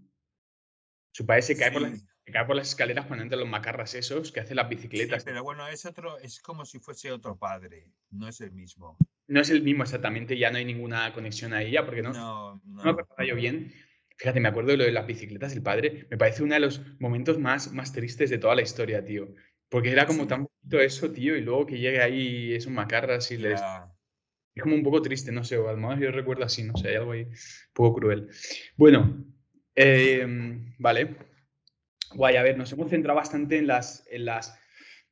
Su 1.12 1.26
padre 1.26 1.44
se 1.44 1.56
cae, 1.58 1.72
por 1.72 1.82
las, 1.84 2.04
Sí. 2.26 2.32
se 2.32 2.32
cae 2.32 2.46
por 2.46 2.56
las 2.56 2.70
escaleras 2.70 3.06
cuando 3.06 3.24
entran 3.24 3.40
los 3.40 3.50
macarras 3.50 3.94
esos 3.94 4.32
que 4.32 4.40
hacen 4.40 4.56
las 4.56 4.68
Sí, 4.68 4.76
bicicletas. 4.76 5.24
pero 5.24 5.44
bueno, 5.44 5.68
es 5.68 5.86
otro, 5.86 6.18
es 6.20 6.40
como 6.40 6.66
si 6.66 6.80
fuese 6.80 7.12
otro 7.12 7.38
padre, 7.38 7.88
no 8.12 8.28
es 8.28 8.42
el 8.42 8.52
mismo. 8.52 8.98
No 9.28 9.42
es 9.42 9.50
el 9.50 9.62
mismo 9.62 9.84
exactamente, 9.84 10.38
ya 10.38 10.50
no 10.52 10.58
hay 10.58 10.66
ninguna 10.66 11.14
conexión 11.14 11.54
ahí 11.54 11.72
ya, 11.72 11.86
porque 11.86 12.02
no, 12.02 12.14
No, 12.14 12.62
No 12.66 12.76
me 12.78 12.84
no. 12.84 12.90
acordaba 12.92 13.26
yo 13.26 13.36
bien. 13.36 13.72
Fíjate, 14.18 14.40
me 14.40 14.48
acuerdo 14.48 14.72
de 14.72 14.78
lo 14.78 14.84
de 14.86 14.92
las 14.92 15.06
bicicletas 15.08 15.54
del 15.54 15.62
padre. 15.64 16.08
Me 16.10 16.18
parece 16.18 16.42
uno 16.42 16.54
de 16.54 16.62
los 16.62 16.82
momentos 17.00 17.38
más, 17.38 17.72
más 17.74 17.92
tristes 17.92 18.30
de 18.30 18.38
toda 18.38 18.56
la 18.56 18.62
historia, 18.62 19.04
tío. 19.04 19.34
Porque 19.68 19.92
era 19.92 20.06
como 20.06 20.24
Sí. 20.24 20.30
tan 20.30 20.44
bonito 20.46 20.80
eso, 20.80 21.12
tío, 21.12 21.36
y 21.36 21.42
luego 21.42 21.66
que 21.66 21.78
llegue 21.80 22.02
ahí 22.02 22.54
esos 22.54 22.72
macarras 22.72 23.30
y 23.32 23.38
les... 23.38 23.60
Ya, 23.60 23.92
Es 24.56 24.64
como 24.64 24.74
un 24.76 24.84
poco 24.84 25.02
triste, 25.02 25.32
no 25.34 25.44
sé, 25.44 25.58
o 25.58 25.68
al 25.68 25.76
menos 25.78 26.00
yo 26.00 26.12
recuerdo 26.12 26.46
así, 26.46 26.64
no 26.64 26.78
sé, 26.78 26.90
hay 26.90 26.96
algo 26.96 27.12
ahí 27.12 27.24
un 27.24 27.34
poco 27.74 28.00
cruel. 28.00 28.30
Bueno, 28.78 29.26
eh, 29.76 30.26
vale. 30.80 31.18
Guay, 32.14 32.36
a 32.36 32.44
ver, 32.44 32.58
nos 32.58 32.72
hemos 32.72 32.90
centrado 32.90 33.18
bastante 33.18 33.58
en 33.58 33.68
las, 33.68 34.08
en 34.10 34.26
las 34.26 34.58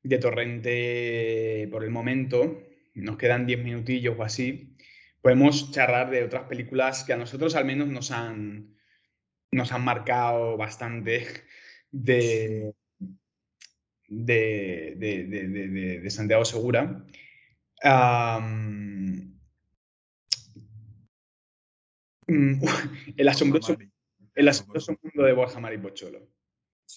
de 0.04 0.18
Torrente 0.18 1.68
por 1.72 1.84
el 1.84 1.90
momento. 1.90 2.62
Nos 2.96 3.18
quedan 3.18 3.46
10 3.46 3.64
minutillos 3.64 4.16
o 4.18 4.24
así. 4.24 4.78
Podemos 5.22 5.72
charlar 5.72 6.10
de 6.10 6.24
otras 6.24 6.44
películas 6.44 7.04
que 7.04 7.14
a 7.14 7.18
nosotros 7.18 7.56
al 7.56 7.66
menos 7.66 7.88
nos 7.88 8.12
han, 8.12 8.76
nos 9.52 9.72
han 9.72 9.84
marcado 9.84 10.58
bastante 10.58 11.28
de, 11.92 12.74
de, 14.08 14.96
de, 14.98 15.24
de, 15.26 16.00
de 16.00 16.10
Santiago 16.10 16.46
Segura. 16.46 17.06
Um, 17.84 19.34
el 23.18 23.28
asombroso, 23.28 23.78
el 24.36 24.48
asombroso 24.48 24.98
mundo 25.02 25.24
de 25.24 25.34
Borja 25.34 25.60
Maripocholo. 25.60 26.33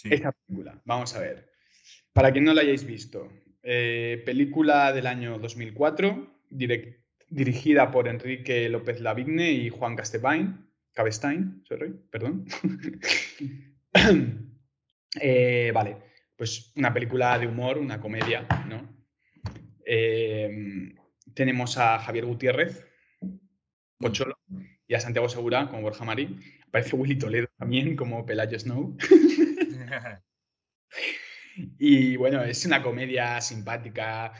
Sí. 0.00 0.08
Esta 0.12 0.32
película, 0.32 0.80
vamos 0.84 1.14
a 1.14 1.20
ver. 1.20 1.50
Para 2.12 2.32
quien 2.32 2.44
no 2.44 2.54
la 2.54 2.62
hayáis 2.62 2.84
visto, 2.84 3.32
eh, 3.62 4.22
película 4.24 4.92
del 4.92 5.06
año 5.06 5.38
2004, 5.38 6.44
dirigida 7.28 7.90
por 7.90 8.08
Enrique 8.08 8.68
López 8.68 9.00
Lavigne 9.00 9.50
y 9.52 9.70
Juan 9.70 9.96
Castebain, 9.96 10.66
Cabestein, 10.92 11.62
sorry, 11.66 11.94
perdón. 12.10 12.46
eh, 15.20 15.70
vale, 15.74 15.96
pues 16.36 16.72
una 16.76 16.92
película 16.92 17.38
de 17.38 17.46
humor, 17.46 17.78
una 17.78 18.00
comedia, 18.00 18.46
¿no? 18.68 18.94
Eh, 19.84 20.94
tenemos 21.34 21.78
a 21.78 21.98
Javier 21.98 22.26
Gutiérrez, 22.26 22.86
Pocholo, 23.98 24.38
y 24.88 24.94
a 24.94 25.00
Santiago 25.00 25.28
Segura 25.28 25.68
como 25.68 25.82
Borja 25.82 26.04
Mari. 26.04 26.38
Aparece 26.68 26.96
Willy 26.96 27.16
Toledo 27.16 27.48
también 27.58 27.96
como 27.96 28.24
Pelayo 28.24 28.58
Snow. 28.58 28.96
y 31.78 32.16
bueno, 32.16 32.42
es 32.42 32.64
una 32.66 32.82
comedia 32.82 33.40
simpática, 33.40 34.32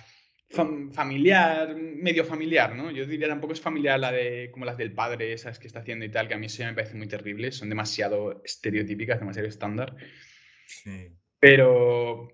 familiar, 0.92 1.74
medio 1.74 2.24
familiar, 2.24 2.74
¿no? 2.74 2.90
Yo 2.90 3.04
diría 3.06 3.28
tampoco 3.28 3.52
es 3.52 3.60
familiar 3.60 3.98
la 3.98 4.12
de 4.12 4.50
como 4.52 4.64
las 4.64 4.76
del 4.76 4.92
padre, 4.92 5.32
esas 5.32 5.58
que 5.58 5.66
está 5.66 5.80
haciendo 5.80 6.04
y 6.04 6.10
tal, 6.10 6.28
que 6.28 6.34
a 6.34 6.38
mí 6.38 6.46
eso 6.46 6.64
me 6.64 6.74
parece 6.74 6.96
muy 6.96 7.08
terrible, 7.08 7.50
son 7.52 7.68
demasiado 7.68 8.42
estereotípicas, 8.44 9.18
demasiado 9.18 9.48
estándar. 9.48 9.96
Sí. 10.66 11.08
Pero 11.38 12.28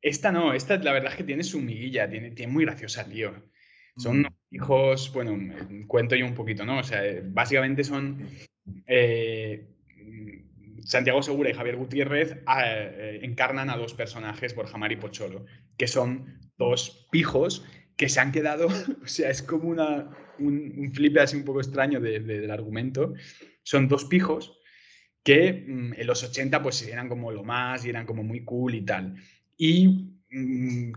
esta 0.00 0.32
no, 0.32 0.54
esta 0.54 0.76
la 0.78 0.92
verdad 0.92 1.12
es 1.12 1.18
que 1.18 1.24
tiene 1.24 1.44
su 1.44 1.60
miguilla, 1.60 2.08
tiene, 2.08 2.30
tiene 2.30 2.52
muy 2.52 2.64
graciosa, 2.64 3.04
tío. 3.04 3.50
Son 3.96 4.22
mm. 4.22 4.26
hijos, 4.52 5.12
bueno, 5.12 5.38
cuento 5.86 6.16
yo 6.16 6.24
un 6.24 6.34
poquito, 6.34 6.64
¿no? 6.64 6.78
O 6.78 6.82
sea, 6.82 7.02
básicamente 7.24 7.84
son 7.84 8.26
eh, 8.86 9.68
Santiago 10.84 11.22
Segura 11.22 11.50
y 11.50 11.54
Javier 11.54 11.76
Gutiérrez 11.76 12.36
eh, 12.64 13.20
encarnan 13.22 13.70
a 13.70 13.76
dos 13.76 13.94
personajes, 13.94 14.54
Borja 14.54 14.78
y 14.90 14.96
Pocholo, 14.96 15.44
que 15.76 15.86
son 15.86 16.38
dos 16.58 17.08
pijos 17.10 17.64
que 17.96 18.08
se 18.08 18.20
han 18.20 18.32
quedado, 18.32 18.66
o 19.02 19.06
sea, 19.06 19.30
es 19.30 19.42
como 19.42 19.68
una, 19.68 20.10
un, 20.38 20.74
un 20.76 20.92
flipe 20.92 21.20
así 21.20 21.36
un 21.36 21.44
poco 21.44 21.60
extraño 21.60 22.00
del 22.00 22.50
argumento. 22.50 23.14
Son 23.62 23.88
dos 23.88 24.04
pijos 24.06 24.58
que 25.22 25.64
mm, 25.66 25.94
en 25.96 26.06
los 26.06 26.22
80 26.22 26.62
pues 26.62 26.86
eran 26.86 27.08
como 27.08 27.30
lo 27.30 27.44
más 27.44 27.84
y 27.84 27.90
eran 27.90 28.06
como 28.06 28.22
muy 28.22 28.44
cool 28.44 28.74
y 28.74 28.82
tal. 28.82 29.16
Y 29.56 30.09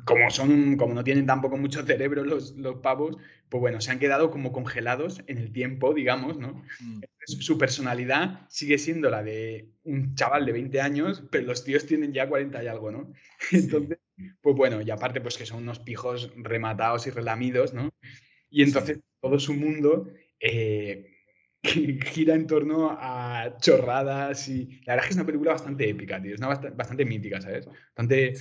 como 0.06 0.30
son, 0.30 0.78
como 0.78 0.94
no 0.94 1.04
tienen 1.04 1.26
tampoco 1.26 1.58
mucho 1.58 1.84
cerebro 1.84 2.24
los, 2.24 2.56
los 2.56 2.78
pavos, 2.78 3.18
pues 3.50 3.62
bueno, 3.62 3.82
se 3.82 3.92
han 3.92 4.00
quedado 4.00 4.30
como 4.30 4.52
congelados 4.52 5.24
en 5.28 5.38
el 5.38 5.52
tiempo, 5.52 5.94
digamos, 5.94 6.38
¿no? 6.38 6.64
Mm. 6.80 7.02
Su 7.26 7.58
personalidad 7.58 8.46
sigue 8.50 8.78
siendo 8.78 9.10
la 9.10 9.24
de 9.24 9.70
un 9.84 10.14
chaval 10.16 10.46
de 10.46 10.52
20 10.52 10.82
años, 10.82 11.24
pero 11.32 11.48
los 11.48 11.64
tíos 11.64 11.86
tienen 11.86 12.14
ya 12.14 12.28
40 12.28 12.64
y 12.64 12.68
algo, 12.68 12.92
¿no? 12.92 13.14
Entonces, 13.52 14.00
pues 14.42 14.56
bueno, 14.56 14.82
y 14.82 14.92
aparte 14.92 15.22
pues 15.22 15.38
que 15.38 15.46
son 15.46 15.64
unos 15.64 15.80
pijos 15.80 16.32
rematados 16.36 17.08
y 17.08 17.10
relamidos, 17.10 17.74
¿no? 17.74 17.92
Y 18.50 18.62
entonces 18.62 19.00
todo 19.20 19.40
su 19.40 19.54
mundo 19.54 20.12
eh, 20.40 21.10
gira 21.64 22.36
en 22.36 22.46
torno 22.46 22.96
a 23.00 23.58
chorradas 23.60 24.48
y 24.48 24.82
la 24.86 24.94
verdad 24.94 24.98
es 24.98 25.04
que 25.04 25.10
es 25.10 25.16
una 25.16 25.26
película 25.26 25.52
bastante 25.54 25.90
épica, 25.90 26.22
tío, 26.22 26.36
es 26.36 26.40
una 26.40 26.50
bastante, 26.50 27.06
mítica, 27.06 27.42
¿sabes? 27.42 27.66
Bastante... 27.66 28.34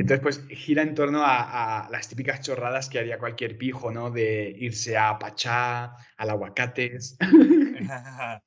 Entonces, 0.00 0.22
pues 0.22 0.46
gira 0.48 0.80
en 0.82 0.94
torno 0.94 1.20
a, 1.22 1.86
las 1.92 2.08
típicas 2.08 2.40
chorradas 2.40 2.88
que 2.88 2.98
haría 2.98 3.18
cualquier 3.18 3.58
pijo, 3.58 3.92
¿no? 3.92 4.10
De 4.10 4.56
irse 4.58 4.96
a 4.96 5.18
Pachá, 5.18 5.94
al 6.16 6.30
Aguacates, 6.30 7.18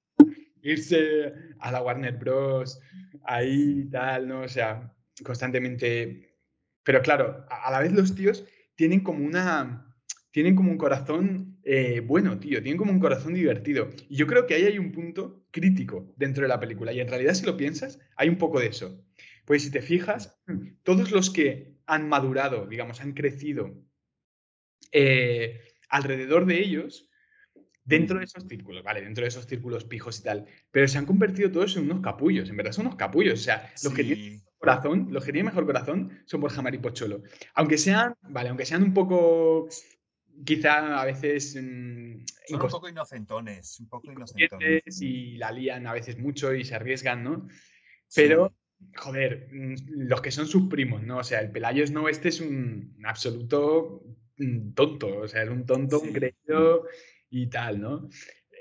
irse 0.63 1.31
a 1.59 1.71
la 1.71 1.83
Warner 1.83 2.17
Bros. 2.17 2.79
Ahí 3.23 3.87
tal, 3.91 4.27
¿no? 4.27 4.41
O 4.41 4.47
sea, 4.47 4.91
constantemente. 5.23 6.39
Pero 6.81 7.03
claro, 7.03 7.45
a 7.47 7.69
la 7.69 7.81
vez 7.81 7.93
los 7.93 8.15
tíos 8.15 8.43
tienen 8.73 9.01
como 9.01 9.23
una. 9.23 9.95
Tienen 10.31 10.55
como 10.55 10.71
un 10.71 10.79
corazón 10.79 11.53
eh, 11.65 12.01
bueno, 12.01 12.37
tío, 12.39 12.61
tienen 12.61 12.77
como 12.77 12.91
un 12.91 12.99
corazón 12.99 13.33
divertido. 13.33 13.89
Y 14.09 14.17
yo 14.17 14.27
creo 14.27 14.45
que 14.45 14.55
ahí 14.55 14.65
hay 14.65 14.79
un 14.79 14.91
punto 14.91 15.45
crítico 15.51 16.13
dentro 16.17 16.43
de 16.43 16.49
la 16.49 16.59
película. 16.59 16.91
Y 16.91 16.99
en 16.99 17.07
realidad, 17.07 17.33
si 17.33 17.45
lo 17.45 17.55
piensas, 17.55 17.99
hay 18.17 18.27
un 18.27 18.37
poco 18.37 18.59
de 18.59 18.67
eso. 18.67 19.01
Pues 19.45 19.63
si 19.63 19.71
te 19.71 19.81
fijas, 19.81 20.39
todos 20.83 21.11
los 21.11 21.29
que 21.29 21.75
han 21.85 22.07
madurado, 22.07 22.65
digamos, 22.65 23.01
han 23.01 23.13
crecido 23.13 23.73
eh, 24.91 25.61
alrededor 25.89 26.45
de 26.45 26.59
ellos, 26.59 27.09
dentro 27.83 28.19
de 28.19 28.25
esos 28.25 28.45
círculos, 28.47 28.83
¿vale? 28.83 29.01
Dentro 29.01 29.23
de 29.23 29.27
esos 29.27 29.45
círculos 29.45 29.83
pijos 29.83 30.19
y 30.19 30.23
tal, 30.23 30.45
pero 30.71 30.87
se 30.87 30.97
han 30.97 31.05
convertido 31.05 31.51
todos 31.51 31.75
en 31.75 31.83
unos 31.83 32.01
capullos, 32.01 32.49
en 32.49 32.57
verdad 32.57 32.71
son 32.71 32.87
unos 32.87 32.97
capullos, 32.97 33.39
o 33.39 33.43
sea, 33.43 33.71
los 33.83 33.93
que 33.93 34.03
tienen 34.03 34.41
corazón, 34.57 35.07
los 35.11 35.25
que 35.25 35.33
tienen 35.33 35.47
mejor 35.47 35.65
corazón 35.65 36.23
son 36.25 36.39
por 36.39 36.51
Jamar 36.51 36.73
y 36.73 36.77
Pocholo. 36.77 37.23
Aunque 37.55 37.77
sean, 37.77 38.15
vale, 38.21 38.49
aunque 38.49 38.65
sean 38.65 38.83
un 38.83 38.93
poco 38.93 39.67
quizá 40.45 40.99
a 40.99 41.05
veces 41.05 41.55
mm, 41.55 42.23
son 42.47 42.61
un 42.61 42.69
poco 42.69 42.89
inocentones, 42.89 43.79
un 43.79 43.89
poco 43.89 44.11
inocentones 44.11 45.01
y 45.01 45.37
la 45.37 45.51
lían 45.51 45.85
a 45.85 45.93
veces 45.93 46.17
mucho 46.17 46.53
y 46.53 46.63
se 46.63 46.75
arriesgan, 46.75 47.23
¿no? 47.23 47.47
Pero 48.15 48.53
joder, 48.95 49.47
mm, 49.51 49.75
los 50.07 50.21
que 50.21 50.31
son 50.31 50.47
sus 50.47 50.69
primos, 50.69 51.03
¿no? 51.03 51.17
O 51.17 51.23
sea, 51.23 51.41
el 51.41 51.51
Pelayo 51.51 51.85
Snow 51.85 52.07
este 52.07 52.29
es 52.29 52.41
un 52.41 52.97
absoluto 53.03 54.03
mm, 54.37 54.73
tonto, 54.73 55.19
o 55.19 55.27
sea, 55.27 55.43
es 55.43 55.49
un 55.49 55.65
tonto, 55.65 55.99
un 55.99 56.13
creído 56.13 56.85
y 57.29 57.47
tal, 57.47 57.81
¿no? 57.81 58.09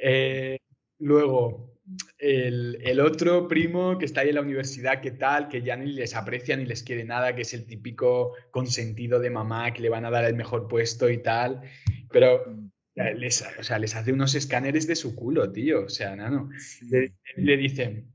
Eh, 0.02 0.58
luego, 0.98 1.72
el, 2.18 3.00
otro 3.00 3.48
primo 3.48 3.98
que 3.98 4.04
está 4.04 4.20
ahí 4.20 4.28
en 4.28 4.36
la 4.36 4.40
universidad, 4.40 5.00
que 5.00 5.10
tal, 5.10 5.48
que 5.48 5.62
ya 5.62 5.76
ni 5.76 5.92
les 5.92 6.14
aprecia 6.14 6.56
ni 6.56 6.64
les 6.64 6.82
quiere 6.82 7.04
nada, 7.04 7.34
que 7.34 7.42
es 7.42 7.54
el 7.54 7.66
típico 7.66 8.32
consentido 8.50 9.18
de 9.20 9.30
mamá, 9.30 9.72
que 9.72 9.82
le 9.82 9.88
van 9.88 10.04
a 10.04 10.10
dar 10.10 10.24
el 10.24 10.34
mejor 10.34 10.68
puesto 10.68 11.10
y 11.10 11.18
tal, 11.18 11.62
pero 12.10 12.44
mm. 12.46 13.16
les, 13.16 13.44
o 13.58 13.62
sea, 13.62 13.78
les 13.78 13.94
hace 13.94 14.12
unos 14.12 14.34
escáneres 14.34 14.86
de 14.86 14.96
su 14.96 15.14
culo, 15.14 15.50
tío, 15.52 15.84
o 15.84 15.88
sea, 15.88 16.16
no, 16.16 16.50
Le, 16.90 17.12
le 17.36 17.56
dicen, 17.56 18.12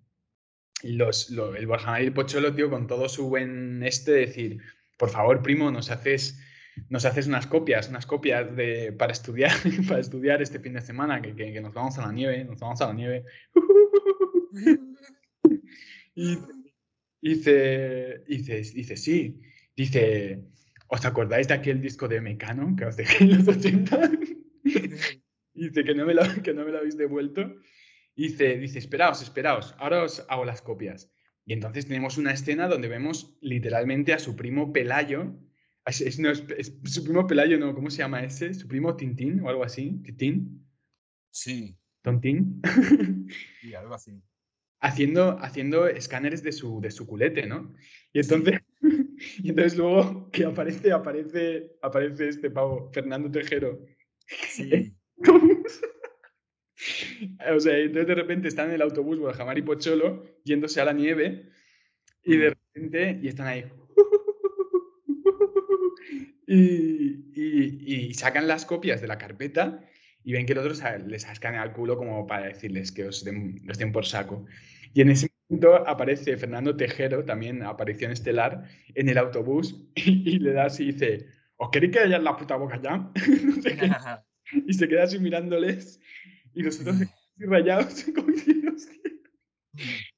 los, 0.83 1.29
el 1.29 1.67
Borja 1.67 2.01
y 2.01 2.09
Pocholo, 2.11 2.53
tío, 2.53 2.69
con 2.69 2.87
todo 2.87 3.09
su 3.09 3.29
buen 3.29 3.81
este, 3.83 4.11
decir, 4.11 4.61
por 4.97 5.09
favor, 5.09 5.41
primo, 5.41 5.71
nos 5.71 5.89
haces, 5.89 6.39
nos 6.89 7.05
haces 7.05 7.27
unas 7.27 7.47
copias, 7.47 7.89
unas 7.89 8.05
copias 8.05 8.55
de, 8.55 8.91
para, 8.91 9.11
estudiar, 9.11 9.51
para 9.87 9.99
estudiar 9.99 10.41
este 10.41 10.59
fin 10.59 10.73
de 10.73 10.81
semana, 10.81 11.21
que, 11.21 11.35
que, 11.35 11.61
nos 11.61 11.73
vamos 11.73 11.97
a 11.97 12.05
la 12.05 12.11
nieve, 12.11 12.43
nos 12.43 12.59
vamos 12.59 12.81
a 12.81 12.87
la 12.87 12.93
nieve. 12.93 13.25
y 16.15 16.37
dice, 17.21 18.23
dice, 18.27 18.61
dice, 18.61 18.97
sí, 18.97 19.41
dice, 19.75 20.43
¿os 20.87 21.05
acordáis 21.05 21.47
de 21.47 21.55
aquel 21.55 21.81
disco 21.81 22.07
de 22.07 22.21
Mecano 22.21 22.75
que 22.75 22.85
os 22.85 22.95
dejé 22.95 23.23
en 23.23 23.37
los 23.37 23.47
80? 23.47 24.11
dice 25.53 25.83
que 25.83 25.95
no, 25.95 26.05
me 26.05 26.13
lo, 26.13 26.21
que 26.43 26.53
no 26.53 26.65
me 26.65 26.71
lo 26.71 26.77
habéis 26.77 26.97
devuelto 26.97 27.55
dice, 28.23 28.57
dice, 28.57 28.79
esperaos, 28.79 29.21
esperaos, 29.21 29.75
ahora 29.77 30.03
os 30.03 30.25
hago 30.27 30.43
las 30.43 30.61
copias. 30.61 31.11
Y 31.45 31.53
entonces 31.53 31.87
tenemos 31.87 32.17
una 32.17 32.33
escena 32.33 32.67
donde 32.67 32.89
vemos 32.89 33.37
literalmente 33.41 34.13
a 34.13 34.19
su 34.19 34.35
primo 34.35 34.73
Pelayo. 34.73 35.33
Es, 35.85 36.19
no, 36.19 36.29
es, 36.29 36.77
su 36.83 37.03
primo 37.03 37.25
Pelayo, 37.25 37.57
no, 37.57 37.73
¿cómo 37.73 37.89
se 37.89 37.99
llama 37.99 38.23
ese? 38.23 38.53
Su 38.53 38.67
primo 38.67 38.97
Tintín 38.97 39.39
o 39.41 39.49
algo 39.49 39.63
así. 39.63 40.01
¿Tintín? 40.03 40.67
Sí. 41.31 41.77
¿Tontín? 42.01 42.61
Sí, 43.61 43.75
algo 43.75 43.93
así. 43.93 44.23
Haciendo, 44.79 45.37
haciendo 45.39 45.87
escáneres 45.87 46.41
de 46.43 46.53
su, 46.53 46.79
de 46.79 46.91
su 46.91 47.05
culete, 47.05 47.45
¿no? 47.45 47.73
Y 48.13 48.19
entonces, 48.19 48.61
y 49.43 49.49
entonces 49.49 49.77
luego 49.77 50.29
que 50.31 50.45
aparece, 50.45 50.93
aparece, 50.93 51.75
aparece 51.81 52.29
este 52.29 52.49
pavo, 52.49 52.89
Fernando 52.93 53.29
Tejero. 53.29 53.85
Sí. 54.25 54.95
O 57.55 57.59
sea, 57.59 57.77
entonces 57.77 58.07
de 58.07 58.15
repente 58.15 58.47
están 58.47 58.69
en 58.69 58.75
el 58.75 58.81
autobús 58.81 59.19
Guajamar 59.19 59.57
y 59.57 59.61
Pocholo 59.61 60.25
yéndose 60.43 60.81
a 60.81 60.85
la 60.85 60.93
nieve 60.93 61.49
y 62.23 62.37
de 62.37 62.49
repente 62.49 63.19
y 63.21 63.27
están 63.27 63.47
ahí 63.47 63.65
y, 66.47 68.13
sacan 68.13 68.47
las 68.47 68.65
copias 68.65 69.01
de 69.01 69.07
la 69.07 69.17
carpeta 69.17 69.81
y 70.23 70.33
ven 70.33 70.45
que 70.45 70.53
el 70.53 70.59
otro 70.59 70.73
les 71.05 71.25
escanea 71.25 71.61
al 71.61 71.73
culo 71.73 71.97
como 71.97 72.25
para 72.25 72.47
decirles 72.47 72.91
que 72.91 73.05
os 73.05 73.23
den, 73.23 73.61
den 73.65 73.91
por 73.91 74.05
saco. 74.05 74.45
Y 74.93 75.01
en 75.01 75.11
ese 75.11 75.29
momento 75.47 75.87
aparece 75.87 76.35
Fernando 76.35 76.75
Tejero, 76.75 77.23
también 77.23 77.63
aparición 77.63 78.11
estelar, 78.11 78.63
en 78.95 79.07
el 79.07 79.17
autobús 79.17 79.87
y, 79.95 80.39
le 80.39 80.53
da 80.53 80.65
así 80.65 80.83
y 80.83 80.91
dice, 80.93 81.27
¿os 81.57 81.69
queréis 81.69 81.93
que 81.93 81.99
haya 81.99 82.19
la 82.19 82.35
puta 82.35 82.55
boca 82.55 82.81
ya? 82.81 83.09
y 84.65 84.73
se 84.73 84.87
queda 84.87 85.03
así 85.03 85.19
mirándoles 85.19 85.99
y 86.57 86.63
nosotros 86.63 86.95
rayados, 87.37 88.03
como 88.15 88.31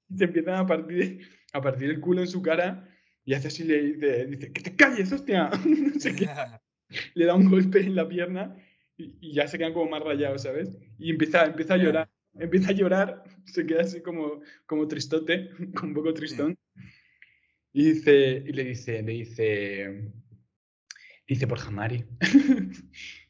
y 0.10 0.18
se 0.18 0.24
empiezan 0.24 0.56
a 0.56 0.66
partir, 0.66 1.28
a 1.54 1.62
partir 1.62 1.90
el 1.90 2.00
culo 2.00 2.22
en 2.22 2.28
su 2.28 2.42
cara 2.42 2.90
y 3.26 3.34
hace 3.34 3.50
así, 3.50 3.64
le 3.64 3.82
dice, 3.82 4.26
dice 4.26 4.52
que 4.52 4.62
te 4.62 4.76
calles, 4.76 5.12
hostia. 5.12 5.50
no 5.66 6.00
sé 6.00 6.16
qué. 6.16 6.28
Le 7.14 7.26
da 7.26 7.36
un 7.36 7.48
golpe 7.48 7.80
en 7.82 7.94
la 7.94 8.10
pierna 8.10 8.56
y, 8.98 9.16
y 9.22 9.34
ya 9.34 9.48
se 9.48 9.60
quedan 9.60 9.74
como 9.74 9.92
más 9.92 10.02
rayados, 10.02 10.42
¿sabes? 10.42 10.76
Y 10.98 11.12
empieza, 11.12 11.46
empieza 11.46 11.76
a 11.76 11.78
llorar, 11.78 12.10
empieza 12.34 12.70
a 12.70 12.74
llorar, 12.74 13.24
se 13.46 13.68
queda 13.68 13.82
así 13.82 14.02
como, 14.02 14.42
como 14.66 14.88
tristote, 14.88 15.52
un 15.84 15.94
poco 15.94 16.12
tristón. 16.16 16.58
Y, 17.72 17.92
dice, 17.92 18.44
y 18.48 18.52
le 18.54 18.64
dice, 18.64 19.04
le 19.04 19.12
dice, 19.12 20.12
dice, 21.28 21.46
por 21.46 21.60
Jamari, 21.60 22.06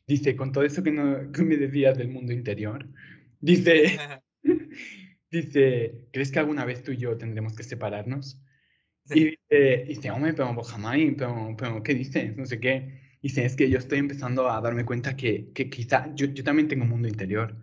dice, 0.10 0.36
con 0.36 0.52
todo 0.52 0.64
eso 0.66 0.84
que, 0.84 0.92
no, 0.92 1.32
que 1.32 1.44
me 1.44 1.58
decías 1.58 1.98
del 1.98 2.10
mundo 2.10 2.34
interior, 2.34 2.88
dice, 3.42 4.00
dice, 5.32 6.08
¿crees 6.12 6.32
que 6.32 6.40
alguna 6.40 6.66
vez 6.66 6.84
tú 6.84 6.92
y 6.92 6.98
yo 6.98 7.18
tendremos 7.18 7.56
que 7.56 7.64
separarnos? 7.64 8.42
Y 9.12 9.26
dice, 9.26 9.86
dice, 9.88 10.12
hombre, 10.12 10.34
pero 10.34 10.54
por 10.56 10.66
Jamari, 10.66 11.12
pero, 11.12 11.56
pero, 11.58 11.84
¿qué 11.84 11.94
dices? 11.96 12.38
No 12.38 12.46
sé 12.46 12.60
qué. 12.60 13.02
Dice, 13.22 13.46
es 13.46 13.56
que 13.56 13.70
yo 13.70 13.80
estoy 13.80 14.00
empezando 14.00 14.50
a 14.52 14.62
darme 14.62 14.86
cuenta 14.86 15.16
que, 15.18 15.52
que 15.54 15.70
quizá 15.70 16.14
yo, 16.16 16.28
yo 16.28 16.44
también 16.44 16.68
tengo 16.70 16.84
un 16.86 16.92
mundo 16.92 17.08
interior. 17.10 17.56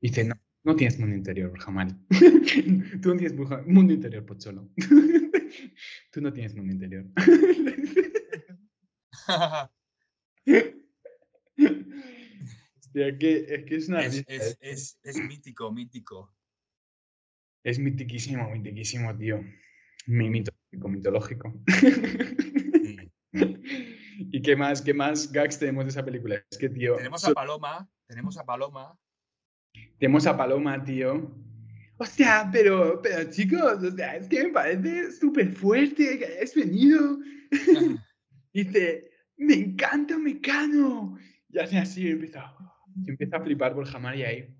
Dice, 0.00 0.24
no, 0.24 0.34
no 0.64 0.76
tienes 0.76 0.98
mundo 0.98 1.16
interior, 1.16 1.58
Jamari. 1.60 1.94
Tú 3.02 3.10
no 3.10 3.16
tienes 3.16 3.34
mu- 3.36 3.48
mundo 3.66 3.94
interior, 3.94 4.24
Pocholo. 4.26 4.70
Tú 6.12 6.20
no 6.20 6.32
tienes 6.32 6.54
mundo 6.54 6.72
interior. 6.72 7.06
Hostia, 11.58 13.18
que, 13.18 13.46
es 13.48 13.64
que 13.64 13.76
es 13.76 13.88
una 13.88 14.04
es, 14.04 14.16
risa, 14.16 14.24
es, 14.28 14.52
¿eh? 14.52 14.56
es, 14.60 14.98
es 15.02 15.16
mítico, 15.24 15.72
mítico. 15.72 16.34
Es 17.64 17.78
mitiquísimo, 17.78 18.50
mitiquísimo, 18.50 19.16
tío. 19.16 19.44
Mi 20.06 20.28
mitológico, 20.28 20.88
mitológico. 20.88 21.54
¿Y 23.32 24.42
qué 24.42 24.56
más, 24.56 24.82
qué 24.82 24.92
más 24.92 25.30
gags 25.30 25.58
tenemos 25.58 25.84
de 25.84 25.90
esa 25.90 26.04
película? 26.04 26.44
Es 26.50 26.58
que, 26.58 26.68
tío, 26.68 26.96
Tenemos 26.96 27.24
a 27.24 27.32
Paloma, 27.32 27.88
tenemos 28.06 28.36
a 28.36 28.44
Paloma. 28.44 28.98
tenemos 29.98 30.26
a 30.26 30.36
Paloma, 30.36 30.82
tío. 30.84 31.30
O 31.98 32.04
sea, 32.04 32.50
pero, 32.52 33.00
pero 33.00 33.30
chicos, 33.30 33.82
o 33.82 33.90
sea, 33.92 34.16
es 34.16 34.28
que 34.28 34.44
me 34.44 34.50
parece 34.50 35.12
súper 35.12 35.52
fuerte 35.52 36.18
que 36.18 36.26
hayáis 36.26 36.54
venido. 36.54 37.18
Dice, 38.52 39.10
me 39.36 39.54
encanta 39.54 40.18
Mecano. 40.18 41.16
Y 41.52 41.58
hace 41.58 41.78
así, 41.78 42.08
y 42.08 42.10
empieza, 42.10 42.54
y 43.04 43.10
empieza 43.10 43.36
a 43.36 43.42
flipar 43.42 43.74
por 43.74 43.84
Jamari 43.84 44.22
ahí. 44.24 44.56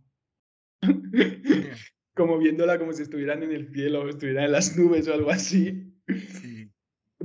como 2.14 2.38
viéndola 2.38 2.78
como 2.78 2.92
si 2.92 3.02
estuvieran 3.02 3.42
en 3.42 3.52
el 3.52 3.72
cielo 3.72 4.02
o 4.02 4.09
estuvieran 4.09 4.44
en 4.44 4.52
las 4.52 4.76
nubes 4.76 5.09
o 5.09 5.14
algo 5.14 5.31
así. 5.31 5.94
Sí. 6.07 6.70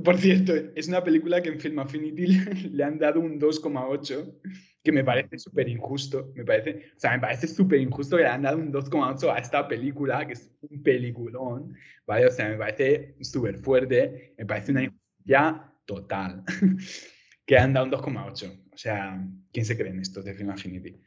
Por 0.02 0.16
cierto, 0.16 0.54
es 0.74 0.88
una 0.88 1.02
película 1.02 1.42
que 1.42 1.50
en 1.50 1.60
Film 1.60 1.80
Affinity 1.80 2.26
le, 2.26 2.54
le 2.70 2.84
han 2.84 2.98
dado 2.98 3.20
un 3.20 3.38
2,8, 3.38 4.40
que 4.82 4.92
me 4.92 5.04
parece 5.04 5.38
súper 5.38 5.68
injusto. 5.68 6.32
Me 6.34 6.44
parece, 6.44 6.92
o 6.96 7.00
sea, 7.00 7.12
me 7.12 7.20
parece 7.20 7.48
súper 7.48 7.80
injusto 7.80 8.16
que 8.16 8.22
le 8.22 8.28
han 8.28 8.42
dado 8.42 8.58
un 8.58 8.72
2,8 8.72 9.34
a 9.34 9.38
esta 9.38 9.66
película, 9.66 10.26
que 10.26 10.34
es 10.34 10.50
un 10.62 10.82
peliculón, 10.82 11.74
¿vale? 12.06 12.26
O 12.26 12.30
sea, 12.30 12.48
me 12.48 12.56
parece 12.56 13.16
súper 13.20 13.58
fuerte, 13.58 14.34
me 14.38 14.46
parece 14.46 14.72
una 14.72 14.84
injusticia 14.84 15.72
total. 15.84 16.44
que 17.48 17.56
han 17.56 17.72
dado 17.72 17.86
un 17.86 17.92
2,8. 17.92 18.62
O 18.72 18.76
sea, 18.76 19.26
¿quién 19.50 19.64
se 19.64 19.76
cree 19.76 19.90
en 19.90 20.00
esto 20.00 20.22
de 20.22 20.34
Film 20.34 20.50
Affinity? 20.50 21.00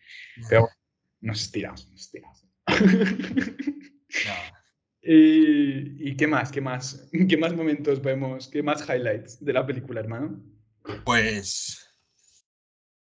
Pero 0.50 0.62
bueno, 0.62 0.76
nos 1.22 1.40
estiramos, 1.40 1.88
nos 1.92 2.02
estiramos. 2.02 2.48
No. 2.68 2.76
¿Y, 5.04 6.10
y 6.10 6.18
qué 6.18 6.26
más? 6.26 6.52
¿Qué 6.52 6.60
más? 6.60 7.10
¿Qué 7.30 7.38
más 7.38 7.54
momentos 7.54 8.02
vemos? 8.02 8.48
¿Qué 8.48 8.64
más 8.64 8.82
highlights 8.90 9.44
de 9.46 9.54
la 9.54 9.66
película, 9.66 10.00
hermano? 10.00 10.44
Pues 11.06 11.88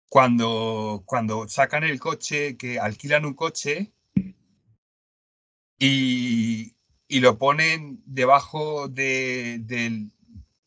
cuando, 0.08 1.04
cuando 1.08 1.48
sacan 1.48 1.84
el 1.84 2.00
coche, 2.00 2.58
que 2.58 2.80
alquilan 2.80 3.26
un 3.26 3.34
coche 3.34 3.92
y, 5.80 6.76
y 7.08 7.20
lo 7.22 7.40
ponen 7.40 8.04
debajo 8.06 8.88
de, 8.88 9.58
del, 9.64 10.12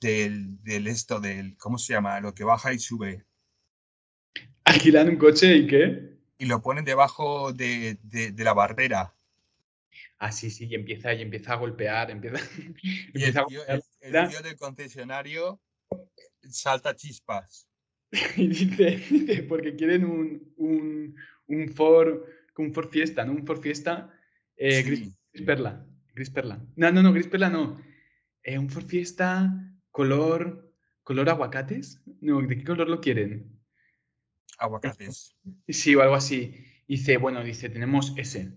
del, 0.05 0.63
del 0.63 0.87
esto, 0.87 1.19
del, 1.21 1.57
¿cómo 1.57 1.79
se 1.79 1.95
llama? 1.95 2.21
Lo 2.21 2.35
que 2.35 2.45
baja 2.45 2.73
y 2.73 2.79
sube. 2.79 3.25
¿Alquilan 4.65 5.09
un 5.09 5.17
coche 5.17 5.57
y 5.57 5.67
qué? 5.67 6.15
Y 6.39 6.47
lo 6.47 6.61
ponen 6.63 6.85
debajo 6.85 7.53
de, 7.53 7.99
de, 8.03 8.33
de 8.33 8.45
la 8.45 8.53
barrera. 8.53 9.15
Ah, 10.19 10.31
sí, 10.33 10.51
sí, 10.51 10.67
y 10.71 10.75
empieza, 10.75 11.13
y 11.15 11.23
empieza 11.23 11.53
a 11.53 11.57
golpear, 11.57 12.11
empieza, 12.11 12.39
Y 13.15 13.25
el 13.25 13.37
a 13.39 13.45
tío, 13.47 13.61
golpear 13.61 13.83
el, 14.01 14.13
la 14.13 14.25
el 14.25 14.29
tío 14.31 14.43
del 14.43 14.57
concesionario 14.57 15.61
salta 16.49 16.95
chispas. 16.95 17.69
y 18.37 18.47
dice, 18.49 19.03
dice, 19.11 19.43
porque 19.45 19.75
quieren 19.75 20.05
un, 20.05 20.53
un, 20.57 21.17
un 21.47 21.69
Ford, 21.71 22.23
un 22.59 22.73
Ford 22.75 22.91
Fiesta, 22.91 23.25
¿no? 23.25 23.33
Un 23.33 23.47
Ford 23.47 23.61
Fiesta 23.61 24.13
eh, 24.57 24.83
gris, 24.83 24.99
Sí. 25.01 25.17
gris 25.33 25.47
perla, 25.47 25.87
gris 26.15 26.31
perla. 26.31 26.63
No, 26.77 26.93
no, 26.93 27.03
no, 27.03 27.13
gris 27.13 27.27
perla 27.27 27.49
no. 27.51 27.81
Eh, 28.43 28.59
un 28.59 28.69
Ford 28.69 28.87
Fiesta 28.87 29.53
color, 29.95 30.75
color 31.05 31.29
aguacates. 31.29 32.03
No, 32.21 32.43
¿de 32.43 32.59
qué 32.59 32.65
color 32.65 32.89
lo 32.89 33.01
quieren? 33.01 33.61
Aguacates. 34.59 35.37
Sí, 35.69 35.95
o 35.95 36.03
algo 36.03 36.17
así. 36.17 36.67
Dice, 36.89 37.17
bueno, 37.17 37.45
dice, 37.45 37.69
tenemos 37.71 38.13
ese. 38.17 38.53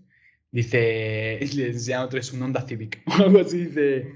Dice, 0.50 1.38
le 1.54 1.68
enseña 1.68 2.04
otro, 2.04 2.18
es 2.18 2.32
un 2.32 2.42
Honda 2.42 2.66
Civic. 2.66 3.02
O 3.06 3.12
algo 3.22 3.40
así, 3.40 3.66
dice, 3.66 4.14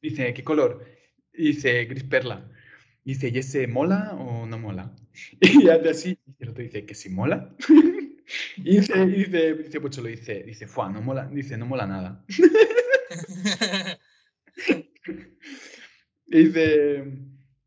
dice, 0.00 0.32
¿qué 0.32 0.44
color? 0.44 0.86
Dice, 1.32 1.86
gris 1.86 2.04
perla. 2.04 2.48
Dice, 3.04 3.30
¿y 3.30 3.38
ese 3.38 3.66
mola 3.66 4.14
o 4.14 4.46
no 4.46 4.58
mola? 4.58 4.94
Y 5.40 5.68
hace 5.68 5.90
así, 5.90 6.18
y 6.38 6.44
el 6.44 6.50
otro 6.50 6.62
dice, 6.62 6.86
¿que 6.86 6.94
si 6.94 7.08
mola? 7.08 7.56
Y 8.58 8.76
dice, 8.76 9.06
dice, 9.06 9.54
dice 9.54 9.80
Pocho 9.80 10.02
lo 10.02 10.08
dice, 10.08 10.44
dice, 10.44 10.68
fuá, 10.68 10.88
no 10.88 11.02
mola, 11.02 11.26
dice, 11.26 11.58
no 11.58 11.66
mola 11.66 11.86
nada. 11.88 12.24
Y 16.30 16.44
dice, 16.44 17.04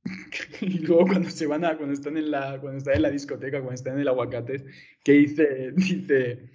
y 0.62 0.80
luego 0.80 1.06
cuando 1.08 1.30
se 1.30 1.46
van 1.46 1.66
a, 1.66 1.76
cuando 1.78 1.94
están 1.94 2.18
en 2.18 2.32
la, 2.32 2.60
cuando 2.60 2.78
están 2.80 2.96
en 2.96 3.02
la 3.04 3.12
discoteca, 3.12 3.60
cuando 3.60 3.74
están 3.74 3.94
en 3.96 4.00
el 4.02 4.08
aguacates, 4.08 4.64
que 5.04 5.12
dice, 5.14 5.72
dice, 5.76 6.50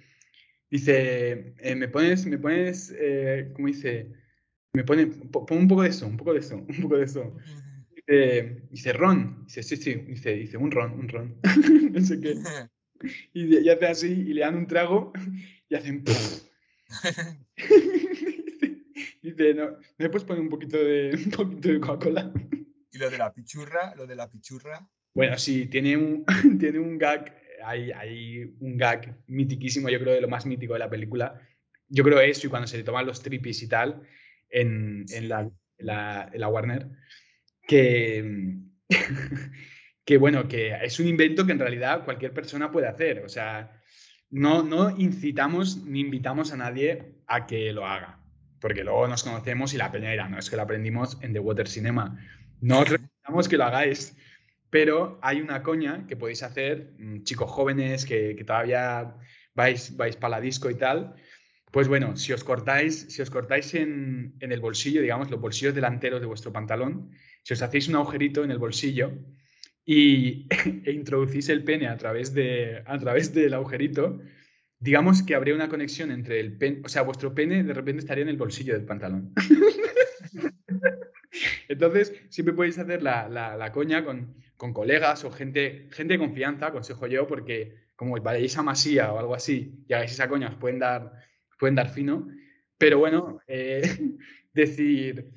dice, 0.69 1.53
eh, 1.59 1.75
me 1.75 1.87
pones, 1.87 2.25
me 2.25 2.37
pones, 2.37 2.93
eh, 2.97 3.49
¿cómo 3.53 3.67
dice? 3.67 4.11
Me 4.73 4.83
pone, 4.83 5.07
po- 5.07 5.45
pon 5.45 5.59
un 5.59 5.67
poco 5.67 5.83
de 5.83 5.89
eso, 5.89 6.07
un 6.07 6.17
poco 6.17 6.33
de 6.33 6.39
eso, 6.39 6.55
un 6.67 6.81
poco 6.81 6.97
de 6.97 7.05
eso. 7.05 7.35
Dice, 7.95 8.63
dice 8.71 8.93
ron, 8.93 9.43
dice, 9.45 9.61
sí, 9.63 9.77
sí, 9.77 9.93
dice, 9.95 10.33
dice, 10.33 10.57
un 10.57 10.71
ron, 10.71 10.93
un 10.99 11.09
ron, 11.09 11.35
no 11.91 12.01
sé 12.01 12.19
qué. 12.19 12.35
Y, 13.33 13.59
y 13.59 13.69
hace 13.69 13.85
así, 13.85 14.07
y 14.07 14.33
le 14.33 14.41
dan 14.41 14.55
un 14.55 14.67
trago, 14.67 15.13
y 15.69 15.75
hacen, 15.75 16.03
no, 19.55 19.77
¿me 19.97 20.09
puedes 20.09 20.25
poner 20.25 20.41
un 20.41 20.49
poquito 20.49 20.77
de, 20.77 21.11
un 21.25 21.31
poquito 21.31 21.69
de 21.69 21.79
Coca-Cola? 21.79 22.31
y 22.91 22.97
lo 22.97 23.09
de 23.09 23.17
la 23.17 23.33
pichurra, 23.33 23.93
lo 23.95 24.07
de 24.07 24.15
la 24.15 24.29
pichurra. 24.29 24.87
Bueno, 25.13 25.37
sí, 25.37 25.67
tiene 25.67 25.95
un, 25.97 26.25
tiene 26.59 26.79
un 26.79 26.97
gag, 26.97 27.35
hay, 27.63 27.91
hay 27.91 28.55
un 28.59 28.77
gag 28.77 29.17
mitiquísimo, 29.27 29.89
yo 29.89 29.99
creo 29.99 30.13
de 30.13 30.21
lo 30.21 30.27
más 30.27 30.45
mítico 30.45 30.73
de 30.73 30.79
la 30.79 30.89
película. 30.89 31.39
Yo 31.87 32.03
creo 32.03 32.19
eso 32.19 32.47
y 32.47 32.49
cuando 32.49 32.67
se 32.67 32.77
le 32.77 32.83
toman 32.83 33.05
los 33.05 33.21
tripis 33.21 33.61
y 33.63 33.67
tal 33.67 34.01
en, 34.49 35.05
en, 35.09 35.29
la, 35.29 35.41
en 35.41 35.85
la- 35.85 36.29
en 36.31 36.39
la 36.39 36.47
Warner, 36.47 36.87
que, 37.67 38.57
que 40.05 40.17
bueno, 40.17 40.47
que 40.47 40.73
es 40.83 40.99
un 40.99 41.07
invento 41.07 41.45
que 41.45 41.51
en 41.51 41.59
realidad 41.59 42.05
cualquier 42.05 42.33
persona 42.33 42.71
puede 42.71 42.87
hacer. 42.87 43.23
O 43.23 43.29
sea, 43.29 43.81
no, 44.29 44.63
no 44.63 44.89
incitamos 44.97 45.83
ni 45.85 46.01
invitamos 46.01 46.51
a 46.53 46.57
nadie 46.57 47.15
a 47.27 47.45
que 47.47 47.71
lo 47.73 47.85
haga. 47.85 48.18
Porque 48.59 48.83
luego 48.83 49.07
nos 49.07 49.23
conocemos 49.23 49.73
y 49.73 49.77
la 49.77 49.91
peña 49.91 50.11
dirá, 50.11 50.27
no, 50.27 50.37
es 50.37 50.49
que 50.49 50.55
lo 50.55 50.63
aprendimos 50.63 51.17
en 51.21 51.33
The 51.33 51.39
Water 51.39 51.67
Cinema. 51.67 52.19
No 52.61 52.79
os 52.79 52.89
recomendamos 52.89 53.47
que 53.47 53.57
lo 53.57 53.65
hagáis. 53.65 54.15
Pero 54.69 55.19
hay 55.21 55.41
una 55.41 55.63
coña 55.63 56.05
que 56.07 56.15
podéis 56.15 56.43
hacer, 56.43 56.93
mm, 56.99 57.23
chicos 57.23 57.49
jóvenes 57.49 58.05
que, 58.05 58.35
que 58.35 58.43
todavía 58.43 59.15
vais, 59.55 59.95
vais 59.97 60.15
para 60.15 60.37
la 60.37 60.41
disco 60.41 60.69
y 60.69 60.75
tal. 60.75 61.15
Pues 61.71 61.87
bueno, 61.87 62.15
si 62.15 62.33
os 62.33 62.43
cortáis, 62.43 63.07
si 63.09 63.21
os 63.21 63.29
cortáis 63.29 63.73
en, 63.75 64.35
en 64.39 64.51
el 64.51 64.59
bolsillo, 64.59 65.01
digamos, 65.01 65.29
los 65.29 65.39
bolsillos 65.39 65.75
delanteros 65.75 66.19
de 66.19 66.27
vuestro 66.27 66.51
pantalón, 66.51 67.11
si 67.43 67.53
os 67.53 67.61
hacéis 67.61 67.87
un 67.87 67.95
agujerito 67.95 68.43
en 68.43 68.51
el 68.51 68.57
bolsillo 68.57 69.11
y, 69.85 70.47
e 70.85 70.91
introducís 70.91 71.49
el 71.49 71.63
pene 71.63 71.87
a 71.87 71.97
través, 71.97 72.33
de, 72.33 72.83
a 72.85 72.97
través 72.97 73.33
del 73.33 73.53
agujerito, 73.53 74.19
digamos 74.79 75.23
que 75.23 75.35
habría 75.35 75.55
una 75.55 75.69
conexión 75.69 76.11
entre 76.11 76.39
el 76.39 76.57
pene, 76.57 76.81
o 76.85 76.89
sea, 76.89 77.01
vuestro 77.03 77.33
pene 77.33 77.63
de 77.63 77.73
repente 77.73 77.99
estaría 78.01 78.23
en 78.23 78.29
el 78.29 78.37
bolsillo 78.37 78.73
del 78.73 78.85
pantalón. 78.85 79.33
Entonces, 81.67 82.13
siempre 82.29 82.53
podéis 82.53 82.77
hacer 82.79 83.01
la, 83.03 83.27
la- 83.29 83.71
coña 83.71 84.03
con, 84.03 84.35
con 84.57 84.73
colegas 84.73 85.23
o 85.25 85.31
gente, 85.31 85.87
gente 85.91 86.13
de 86.13 86.19
confianza, 86.19 86.67
aconsejo 86.67 87.07
yo, 87.07 87.27
porque 87.27 87.75
como 87.95 88.19
vayáis 88.21 88.57
a 88.57 88.63
Masía 88.63 89.11
o 89.13 89.19
algo 89.19 89.35
así 89.35 89.83
y 89.87 89.93
hagáis 89.93 90.11
esa 90.11 90.27
coña, 90.29 90.49
os 90.49 90.55
pueden 90.55 90.79
dar, 90.79 91.13
pueden 91.59 91.75
dar 91.75 91.89
fino. 91.89 92.27
Pero 92.77 92.99
bueno, 92.99 93.39
eh, 93.47 93.81
decir, 94.53 95.29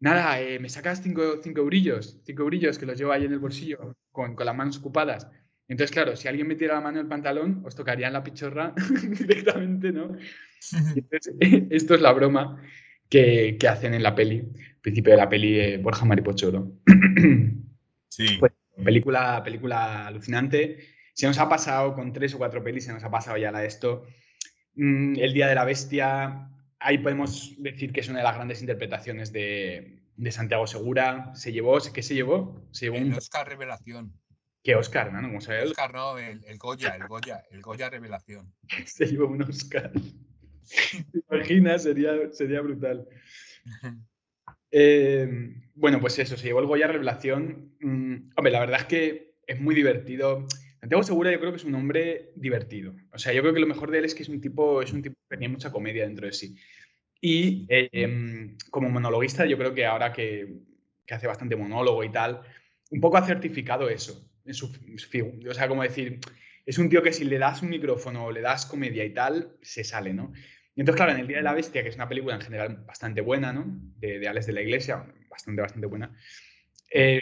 nada, 0.00 0.40
eh, 0.40 0.58
me 0.58 0.68
sacas 0.68 1.02
cinco, 1.02 1.40
cinco 1.42 1.64
brillos, 1.64 2.20
cinco 2.24 2.44
brillos 2.46 2.78
que 2.78 2.86
los 2.86 2.98
llevo 2.98 3.12
ahí 3.12 3.24
en 3.24 3.32
el 3.32 3.38
bolsillo 3.38 3.94
con, 4.10 4.34
con 4.34 4.46
las 4.46 4.56
manos 4.56 4.78
ocupadas. 4.78 5.28
Entonces, 5.70 5.92
claro, 5.92 6.16
si 6.16 6.26
alguien 6.26 6.48
metiera 6.48 6.74
la 6.74 6.80
mano 6.80 6.98
en 6.98 7.04
el 7.04 7.08
pantalón, 7.08 7.62
os 7.64 7.76
tocaría 7.76 8.08
en 8.08 8.12
la 8.12 8.24
pichorra 8.24 8.74
directamente, 9.20 9.92
¿no? 9.92 10.16
esto 11.70 11.94
es 11.94 12.00
la 12.00 12.12
broma 12.12 12.60
que, 13.08 13.56
que, 13.58 13.68
hacen 13.68 13.94
en 13.94 14.02
la 14.02 14.16
peli, 14.16 14.48
principio 14.82 15.12
de 15.12 15.16
la 15.16 15.28
peli 15.28 15.60
eh, 15.60 15.78
Borja 15.78 16.04
Maripochoro. 16.04 16.72
sí. 18.08 18.36
Pues, 18.40 18.52
película, 18.84 19.40
película 19.44 20.08
alucinante. 20.08 20.78
Se 21.12 21.28
nos 21.28 21.38
ha 21.38 21.48
pasado 21.48 21.94
con 21.94 22.12
tres 22.12 22.34
o 22.34 22.38
cuatro 22.38 22.64
pelis, 22.64 22.86
se 22.86 22.92
nos 22.92 23.04
ha 23.04 23.10
pasado 23.10 23.36
ya 23.36 23.52
la 23.52 23.60
de 23.60 23.68
esto. 23.68 24.06
Mm, 24.74 25.20
el 25.20 25.32
Día 25.32 25.46
de 25.46 25.54
la 25.54 25.64
Bestia, 25.64 26.50
ahí 26.80 26.98
podemos 26.98 27.54
decir 27.58 27.92
que 27.92 28.00
es 28.00 28.08
una 28.08 28.18
de 28.18 28.24
las 28.24 28.34
grandes 28.34 28.60
interpretaciones 28.60 29.32
de, 29.32 30.00
de 30.16 30.32
Santiago 30.32 30.66
Segura. 30.66 31.30
Se 31.36 31.52
llevó, 31.52 31.78
¿qué 31.94 32.02
se 32.02 32.16
llevó? 32.16 32.60
Se 32.72 32.86
llevó 32.86 32.98
un 32.98 33.14
Oscar 33.14 33.48
Revelación. 33.48 34.12
¿Qué 34.62 34.74
Oscar, 34.74 35.12
no? 35.12 35.22
¿Cómo 35.22 35.38
Oscar, 35.38 35.94
no, 35.94 36.18
el, 36.18 36.44
el, 36.44 36.58
Goya, 36.58 36.94
el 36.94 37.08
Goya, 37.08 37.42
el 37.50 37.62
Goya 37.62 37.88
Revelación. 37.88 38.52
se 38.86 39.06
llevó 39.06 39.28
un 39.28 39.42
Oscar. 39.42 39.90
¿Te 41.12 41.18
imaginas? 41.30 41.84
Sería, 41.84 42.12
sería 42.32 42.60
brutal. 42.60 43.08
Eh, 44.70 45.54
bueno, 45.74 45.98
pues 46.00 46.18
eso, 46.18 46.36
se 46.36 46.46
llevó 46.46 46.60
el 46.60 46.66
Goya 46.66 46.88
Revelación. 46.88 47.74
Mm, 47.80 48.32
hombre, 48.36 48.52
la 48.52 48.60
verdad 48.60 48.80
es 48.80 48.86
que 48.86 49.34
es 49.46 49.58
muy 49.58 49.74
divertido. 49.74 50.46
Santiago 50.78 51.02
Segura 51.02 51.32
yo 51.32 51.40
creo 51.40 51.52
que 51.52 51.58
es 51.58 51.64
un 51.64 51.74
hombre 51.74 52.32
divertido. 52.36 52.94
O 53.12 53.18
sea, 53.18 53.32
yo 53.32 53.40
creo 53.40 53.54
que 53.54 53.60
lo 53.60 53.66
mejor 53.66 53.90
de 53.90 53.98
él 53.98 54.04
es 54.04 54.14
que 54.14 54.22
es 54.22 54.28
un 54.28 54.42
tipo, 54.42 54.82
es 54.82 54.92
un 54.92 55.02
tipo 55.02 55.16
que 55.22 55.36
tenía 55.36 55.48
mucha 55.48 55.72
comedia 55.72 56.04
dentro 56.04 56.26
de 56.26 56.32
sí. 56.34 56.54
Y 57.18 57.66
eh, 57.70 57.88
em, 57.92 58.56
como 58.70 58.90
monologuista, 58.90 59.46
yo 59.46 59.56
creo 59.56 59.74
que 59.74 59.86
ahora 59.86 60.12
que, 60.12 60.60
que, 61.06 61.14
hace 61.14 61.26
bastante 61.26 61.56
monólogo 61.56 62.04
y 62.04 62.10
tal, 62.10 62.42
un 62.90 63.00
poco 63.00 63.18
ha 63.18 63.26
certificado 63.26 63.88
eso 63.90 64.29
en 64.50 64.54
su, 64.54 64.72
O 65.48 65.54
sea, 65.54 65.68
como 65.68 65.82
decir, 65.82 66.20
es 66.66 66.78
un 66.78 66.88
tío 66.88 67.02
que 67.02 67.12
si 67.12 67.24
le 67.24 67.38
das 67.38 67.62
un 67.62 67.70
micrófono 67.70 68.26
o 68.26 68.32
le 68.32 68.40
das 68.40 68.66
comedia 68.66 69.04
y 69.04 69.14
tal, 69.14 69.56
se 69.62 69.84
sale, 69.84 70.12
¿no? 70.12 70.32
Y 70.74 70.80
entonces, 70.80 70.96
claro, 70.96 71.12
en 71.12 71.20
El 71.20 71.26
Día 71.26 71.38
de 71.38 71.42
la 71.42 71.54
Bestia, 71.54 71.82
que 71.82 71.88
es 71.88 71.96
una 71.96 72.08
película 72.08 72.34
en 72.34 72.40
general 72.40 72.84
bastante 72.86 73.20
buena, 73.20 73.52
¿no? 73.52 73.64
De, 73.98 74.18
de 74.18 74.28
Alex 74.28 74.46
de 74.46 74.52
la 74.52 74.62
Iglesia, 74.62 75.04
bastante, 75.28 75.62
bastante 75.62 75.86
buena. 75.86 76.14
Eh, 76.90 77.20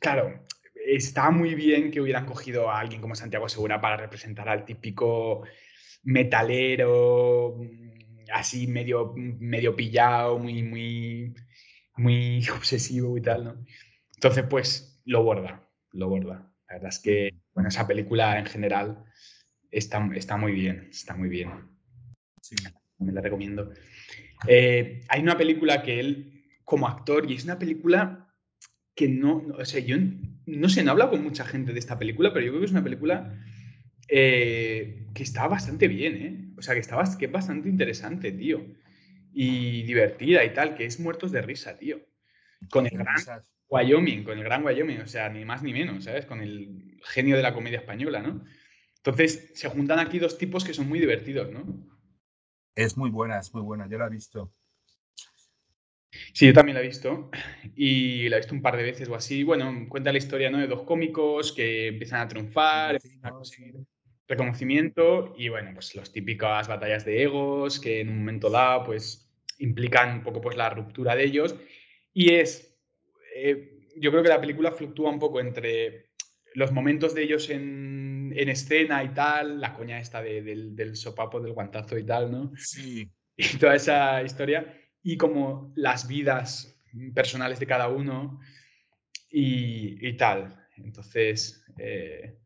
claro, 0.00 0.44
está 0.86 1.30
muy 1.30 1.54
bien 1.54 1.90
que 1.90 2.00
hubieran 2.00 2.26
cogido 2.26 2.70
a 2.70 2.80
alguien 2.80 3.00
como 3.00 3.14
Santiago 3.14 3.48
Segura 3.48 3.80
para 3.80 3.96
representar 3.96 4.48
al 4.48 4.64
típico 4.64 5.42
metalero, 6.02 7.58
así 8.32 8.66
medio, 8.66 9.14
medio 9.16 9.74
pillado, 9.76 10.38
muy, 10.38 10.62
muy, 10.62 11.34
muy 11.96 12.48
obsesivo 12.54 13.16
y 13.16 13.22
tal, 13.22 13.44
¿no? 13.44 13.64
Entonces, 14.14 14.44
pues 14.48 15.02
lo 15.04 15.22
borda, 15.22 15.61
lo 15.92 16.08
borda. 16.08 16.52
La 16.68 16.74
verdad 16.74 16.88
es 16.88 16.98
que, 16.98 17.34
bueno, 17.54 17.68
esa 17.68 17.86
película 17.86 18.38
en 18.38 18.46
general 18.46 19.04
está, 19.70 20.08
está 20.14 20.36
muy 20.36 20.52
bien, 20.52 20.88
está 20.90 21.14
muy 21.14 21.28
bien. 21.28 21.50
Sí. 22.40 22.56
Me 22.98 23.12
la 23.12 23.20
recomiendo. 23.20 23.72
Eh, 24.46 25.02
hay 25.08 25.22
una 25.22 25.36
película 25.36 25.82
que 25.82 26.00
él, 26.00 26.44
como 26.64 26.88
actor, 26.88 27.30
y 27.30 27.34
es 27.34 27.44
una 27.44 27.58
película 27.58 28.34
que 28.94 29.08
no, 29.08 29.46
o 29.58 29.64
sea, 29.64 29.80
yo 29.80 29.96
no 30.46 30.68
sé, 30.68 30.82
no 30.82 30.90
he 30.90 30.92
hablado 30.92 31.12
con 31.12 31.22
mucha 31.22 31.44
gente 31.44 31.72
de 31.72 31.78
esta 31.78 31.98
película, 31.98 32.32
pero 32.32 32.44
yo 32.44 32.52
creo 32.52 32.60
que 32.60 32.66
es 32.66 32.72
una 32.72 32.84
película 32.84 33.38
eh, 34.08 35.06
que 35.14 35.22
está 35.22 35.46
bastante 35.46 35.88
bien, 35.88 36.16
¿eh? 36.16 36.52
O 36.56 36.62
sea, 36.62 36.74
que, 36.74 36.80
está, 36.80 37.02
que 37.18 37.26
es 37.26 37.32
bastante 37.32 37.68
interesante, 37.68 38.32
tío. 38.32 38.64
Y 39.32 39.82
divertida 39.84 40.44
y 40.44 40.52
tal, 40.52 40.74
que 40.74 40.84
es 40.84 41.00
Muertos 41.00 41.32
de 41.32 41.42
Risa, 41.42 41.78
tío. 41.78 42.00
Con 42.70 42.86
el 42.86 42.98
gran 42.98 43.16
Wyoming, 43.68 44.24
con 44.24 44.38
el 44.38 44.44
gran 44.44 44.64
Wyoming, 44.64 45.00
o 45.00 45.06
sea, 45.06 45.28
ni 45.28 45.44
más 45.44 45.62
ni 45.62 45.72
menos, 45.72 46.04
¿sabes? 46.04 46.26
Con 46.26 46.40
el 46.40 47.00
genio 47.04 47.36
de 47.36 47.42
la 47.42 47.54
comedia 47.54 47.78
española, 47.78 48.20
¿no? 48.20 48.44
Entonces, 48.96 49.50
se 49.54 49.68
juntan 49.68 49.98
aquí 49.98 50.18
dos 50.18 50.38
tipos 50.38 50.64
que 50.64 50.74
son 50.74 50.88
muy 50.88 51.00
divertidos, 51.00 51.50
¿no? 51.50 51.64
Es 52.74 52.96
muy 52.96 53.10
buena, 53.10 53.38
es 53.38 53.52
muy 53.52 53.62
buena, 53.62 53.88
yo 53.88 53.98
la 53.98 54.06
he 54.06 54.10
visto. 54.10 54.52
Sí, 56.32 56.46
yo 56.46 56.52
también 56.52 56.74
la 56.74 56.82
he 56.82 56.86
visto 56.86 57.30
y 57.74 58.28
la 58.28 58.36
he 58.36 58.40
visto 58.40 58.54
un 58.54 58.62
par 58.62 58.76
de 58.76 58.82
veces 58.82 59.08
o 59.08 59.14
así. 59.14 59.44
Bueno, 59.44 59.86
cuenta 59.88 60.12
la 60.12 60.18
historia 60.18 60.50
¿no? 60.50 60.58
de 60.58 60.66
dos 60.66 60.82
cómicos 60.82 61.52
que 61.52 61.88
empiezan 61.88 62.20
a 62.20 62.28
triunfar, 62.28 62.96
empiezan 62.96 63.26
a 63.26 63.30
conseguir 63.30 63.74
reconocimiento 64.28 65.34
y 65.36 65.48
bueno, 65.48 65.70
pues 65.74 65.94
las 65.94 66.12
típicas 66.12 66.68
batallas 66.68 67.04
de 67.04 67.22
egos 67.22 67.80
que 67.80 68.00
en 68.00 68.08
un 68.08 68.18
momento 68.18 68.50
dado 68.50 68.84
pues 68.84 69.30
implican 69.58 70.18
un 70.18 70.22
poco 70.22 70.40
pues 70.40 70.56
la 70.56 70.70
ruptura 70.70 71.14
de 71.16 71.24
ellos 71.24 71.54
y 72.12 72.34
es, 72.34 72.71
eh, 73.34 73.88
yo 73.96 74.10
creo 74.10 74.22
que 74.22 74.28
la 74.28 74.40
película 74.40 74.72
fluctúa 74.72 75.10
un 75.10 75.18
poco 75.18 75.40
entre 75.40 76.10
los 76.54 76.72
momentos 76.72 77.14
de 77.14 77.22
ellos 77.22 77.50
en, 77.50 78.32
en 78.36 78.48
escena 78.48 79.02
y 79.04 79.08
tal, 79.10 79.60
la 79.60 79.74
coña 79.74 79.98
esta 79.98 80.22
del, 80.22 80.76
del 80.76 80.96
sopapo, 80.96 81.40
del 81.40 81.52
guantazo 81.52 81.98
y 81.98 82.04
tal, 82.04 82.30
¿no? 82.30 82.52
Sí. 82.56 83.10
Y 83.34 83.56
toda 83.56 83.74
esa 83.74 84.22
historia 84.22 84.78
y 85.02 85.16
como 85.16 85.72
las 85.74 86.06
vidas 86.06 86.78
personales 87.14 87.58
de 87.58 87.66
cada 87.66 87.88
uno 87.88 88.40
y, 89.30 90.12
tal. 90.16 90.54
Entonces, 90.76 91.64
eh, 91.78 92.38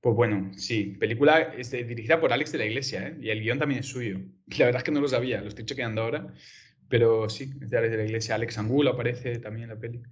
pues 0.00 0.14
bueno, 0.14 0.50
sí, 0.56 0.96
película 0.98 1.54
es 1.56 1.70
dirigida 1.70 2.20
por 2.20 2.32
Alex 2.32 2.52
de 2.52 2.58
la 2.58 2.66
Iglesia 2.66 3.08
¿eh? 3.08 3.16
y 3.20 3.30
el 3.30 3.40
guion 3.40 3.58
también 3.58 3.80
es 3.80 3.86
suyo. 3.86 4.18
Y 4.46 4.54
la 4.58 4.66
verdad 4.66 4.80
es 4.80 4.84
que 4.84 4.92
no 4.92 5.00
lo 5.00 5.08
sabía, 5.08 5.40
lo 5.40 5.48
estoy 5.48 5.64
chequeando 5.64 6.02
ahora, 6.02 6.34
pero 6.88 7.28
sí, 7.28 7.50
es 7.60 7.70
de 7.70 7.78
Alex 7.78 7.92
de 7.92 7.98
la 7.98 8.04
Iglesia. 8.04 8.34
Alex 8.34 8.58
Angulo 8.58 8.90
aparece 8.90 9.38
también 9.38 9.64
en 9.64 9.70
la 9.70 9.80
peli. 9.80 10.02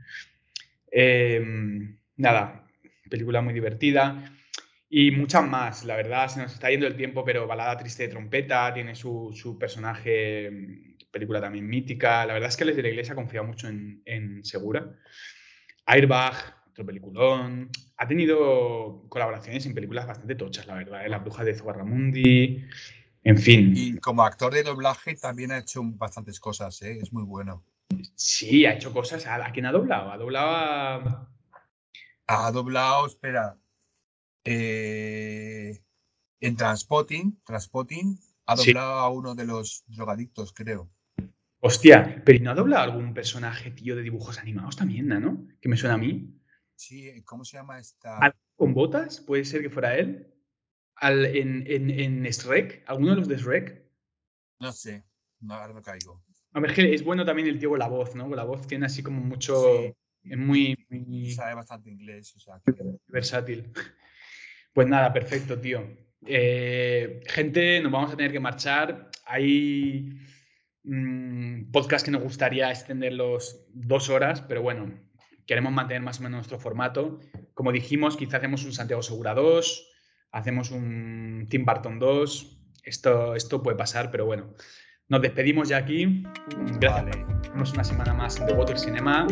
Em, 0.90 1.96
nada, 2.16 2.66
película 3.08 3.40
muy 3.40 3.54
divertida. 3.54 4.32
Y 4.88 5.10
muchas 5.10 5.44
más, 5.48 5.84
la 5.84 5.96
verdad, 5.96 6.28
se 6.28 6.40
nos 6.40 6.52
está 6.52 6.70
yendo 6.70 6.86
el 6.86 6.96
tiempo, 6.96 7.24
pero 7.24 7.46
Balada 7.46 7.76
Triste 7.76 8.04
de 8.04 8.10
Trompeta 8.10 8.72
tiene 8.72 8.94
su, 8.94 9.32
su 9.34 9.58
personaje 9.58 10.94
película 11.14 11.40
también 11.40 11.66
mítica. 11.66 12.26
La 12.26 12.34
verdad 12.34 12.50
es 12.50 12.56
que 12.56 12.66
les 12.66 12.76
de 12.76 12.82
la 12.82 12.88
Iglesia 12.90 13.12
ha 13.12 13.16
confiado 13.16 13.46
mucho 13.46 13.68
en, 13.68 14.44
Segura. 14.44 14.94
Airbag, 15.86 16.34
otro 16.70 16.84
peliculón. 16.84 17.70
Ha 17.96 18.06
tenido 18.06 19.06
colaboraciones 19.08 19.64
en 19.64 19.74
películas 19.74 20.06
bastante 20.06 20.34
tochas, 20.34 20.66
la 20.66 20.74
verdad. 20.74 21.06
¿eh? 21.06 21.08
La 21.08 21.18
bruja 21.18 21.44
de 21.44 21.54
Zugarramundi. 21.54 22.66
En 23.24 23.38
fin. 23.38 23.72
Y 23.74 23.96
como 23.98 24.22
actor 24.22 24.52
de 24.52 24.62
doblaje 24.62 25.16
también 25.16 25.50
ha 25.50 25.58
hecho 25.58 25.82
bastantes 25.82 26.38
cosas, 26.38 26.80
¿eh? 26.82 26.98
es 27.00 27.12
muy 27.12 27.24
bueno. 27.24 27.64
Sí, 28.14 28.66
ha 28.66 28.74
hecho 28.74 28.92
cosas. 28.92 29.26
¿A, 29.26 29.50
quién 29.52 29.66
ha 29.66 29.72
doblado? 29.72 30.12
Ha 30.12 30.18
doblado 30.18 30.50
a. 30.50 31.30
Ha 32.26 32.52
doblado, 32.52 33.06
espera. 33.06 33.58
Eh, 34.44 35.80
en 36.40 36.56
Transpotting, 36.56 37.40
Transpotting, 37.44 38.18
ha 38.46 38.54
doblado 38.56 38.92
a 38.92 39.08
uno 39.08 39.34
de 39.34 39.46
los 39.46 39.84
drogadictos, 39.86 40.52
creo. 40.52 40.90
Hostia, 41.60 42.22
pero 42.26 42.36
¿y 42.36 42.42
no 42.42 42.50
ha 42.50 42.54
doblado 42.54 42.84
algún 42.84 43.14
personaje, 43.14 43.70
tío, 43.70 43.96
de 43.96 44.02
dibujos 44.02 44.38
animados 44.38 44.76
también, 44.76 45.08
¿no? 45.08 45.46
Que 45.62 45.70
me 45.70 45.78
suena 45.78 45.94
a 45.94 45.98
mí. 45.98 46.38
Sí, 46.76 47.22
¿cómo 47.24 47.44
se 47.44 47.56
llama 47.56 47.78
esta? 47.78 48.34
¿Con 48.56 48.74
botas? 48.74 49.20
¿Puede 49.20 49.46
ser 49.46 49.62
que 49.62 49.70
fuera 49.70 49.96
él? 49.96 50.33
Al, 50.96 51.24
en, 51.26 51.64
en, 51.66 51.90
en 51.90 52.22
Shrek? 52.22 52.84
¿Alguno 52.86 53.10
de 53.10 53.16
los 53.16 53.28
de 53.28 53.36
Shrek? 53.36 53.84
No 54.60 54.72
sé, 54.72 55.04
no, 55.40 55.54
ahora 55.54 55.74
no 55.74 55.82
caigo. 55.82 56.22
A 56.52 56.60
ver, 56.60 56.78
es 56.78 57.02
bueno 57.02 57.24
también 57.24 57.48
el 57.48 57.58
tío 57.58 57.70
con 57.70 57.78
la 57.78 57.88
voz, 57.88 58.14
¿no? 58.14 58.28
Con 58.28 58.36
la 58.36 58.44
voz 58.44 58.66
tiene 58.66 58.86
así 58.86 59.02
como 59.02 59.20
mucho. 59.20 59.54
Es 60.22 60.38
muy, 60.38 60.76
Sabe 61.34 61.54
bastante 61.54 61.90
inglés, 61.90 62.34
o 62.36 62.40
sea. 62.40 62.60
Versátil. 63.08 63.72
Pues 64.72 64.88
nada, 64.88 65.12
perfecto, 65.12 65.60
tío. 65.60 65.84
Eh, 66.26 67.20
gente, 67.26 67.80
nos 67.82 67.92
vamos 67.92 68.12
a 68.12 68.16
tener 68.16 68.32
que 68.32 68.40
marchar. 68.40 69.10
Hay 69.26 70.16
Mm, 70.84 71.70
podcast 71.72 72.04
que 72.04 72.10
nos 72.10 72.22
gustaría 72.22 72.70
extenderlos 72.70 73.64
dos 73.72 74.10
horas, 74.10 74.42
pero 74.42 74.60
bueno, 74.60 74.92
queremos 75.46 75.72
mantener 75.72 76.02
más 76.02 76.20
o 76.20 76.22
menos 76.22 76.38
nuestro 76.38 76.58
formato. 76.58 77.20
Como 77.54 77.72
dijimos, 77.72 78.18
quizá 78.18 78.36
hacemos 78.36 78.64
un 78.64 78.72
Santiago 78.74 79.02
Segura 79.02 79.34
2, 79.34 79.88
hacemos 80.34 80.70
un 80.70 81.46
Tim 81.48 81.64
Burton 81.64 81.98
2. 81.98 82.58
Esto, 82.82 83.34
esto 83.34 83.62
puede 83.62 83.76
pasar, 83.76 84.10
pero 84.10 84.26
bueno. 84.26 84.52
Nos 85.08 85.22
despedimos 85.22 85.68
ya 85.68 85.78
aquí. 85.78 86.24
Gracias. 86.80 87.16
Vale. 87.16 87.70
una 87.72 87.84
semana 87.84 88.14
más 88.14 88.38
en 88.40 88.46
The 88.46 88.52
Water 88.54 88.78
Cinema. 88.78 89.26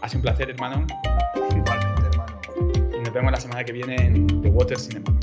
Ha 0.00 0.08
sido 0.08 0.18
un 0.18 0.22
placer, 0.22 0.50
hermano. 0.50 0.86
Igualmente, 1.54 2.02
hermano. 2.06 2.40
Y 2.96 3.00
nos 3.00 3.12
vemos 3.12 3.32
la 3.32 3.40
semana 3.40 3.64
que 3.64 3.72
viene 3.72 3.96
en 3.96 4.26
The 4.42 4.48
Water 4.48 4.78
Cinema. 4.78 5.18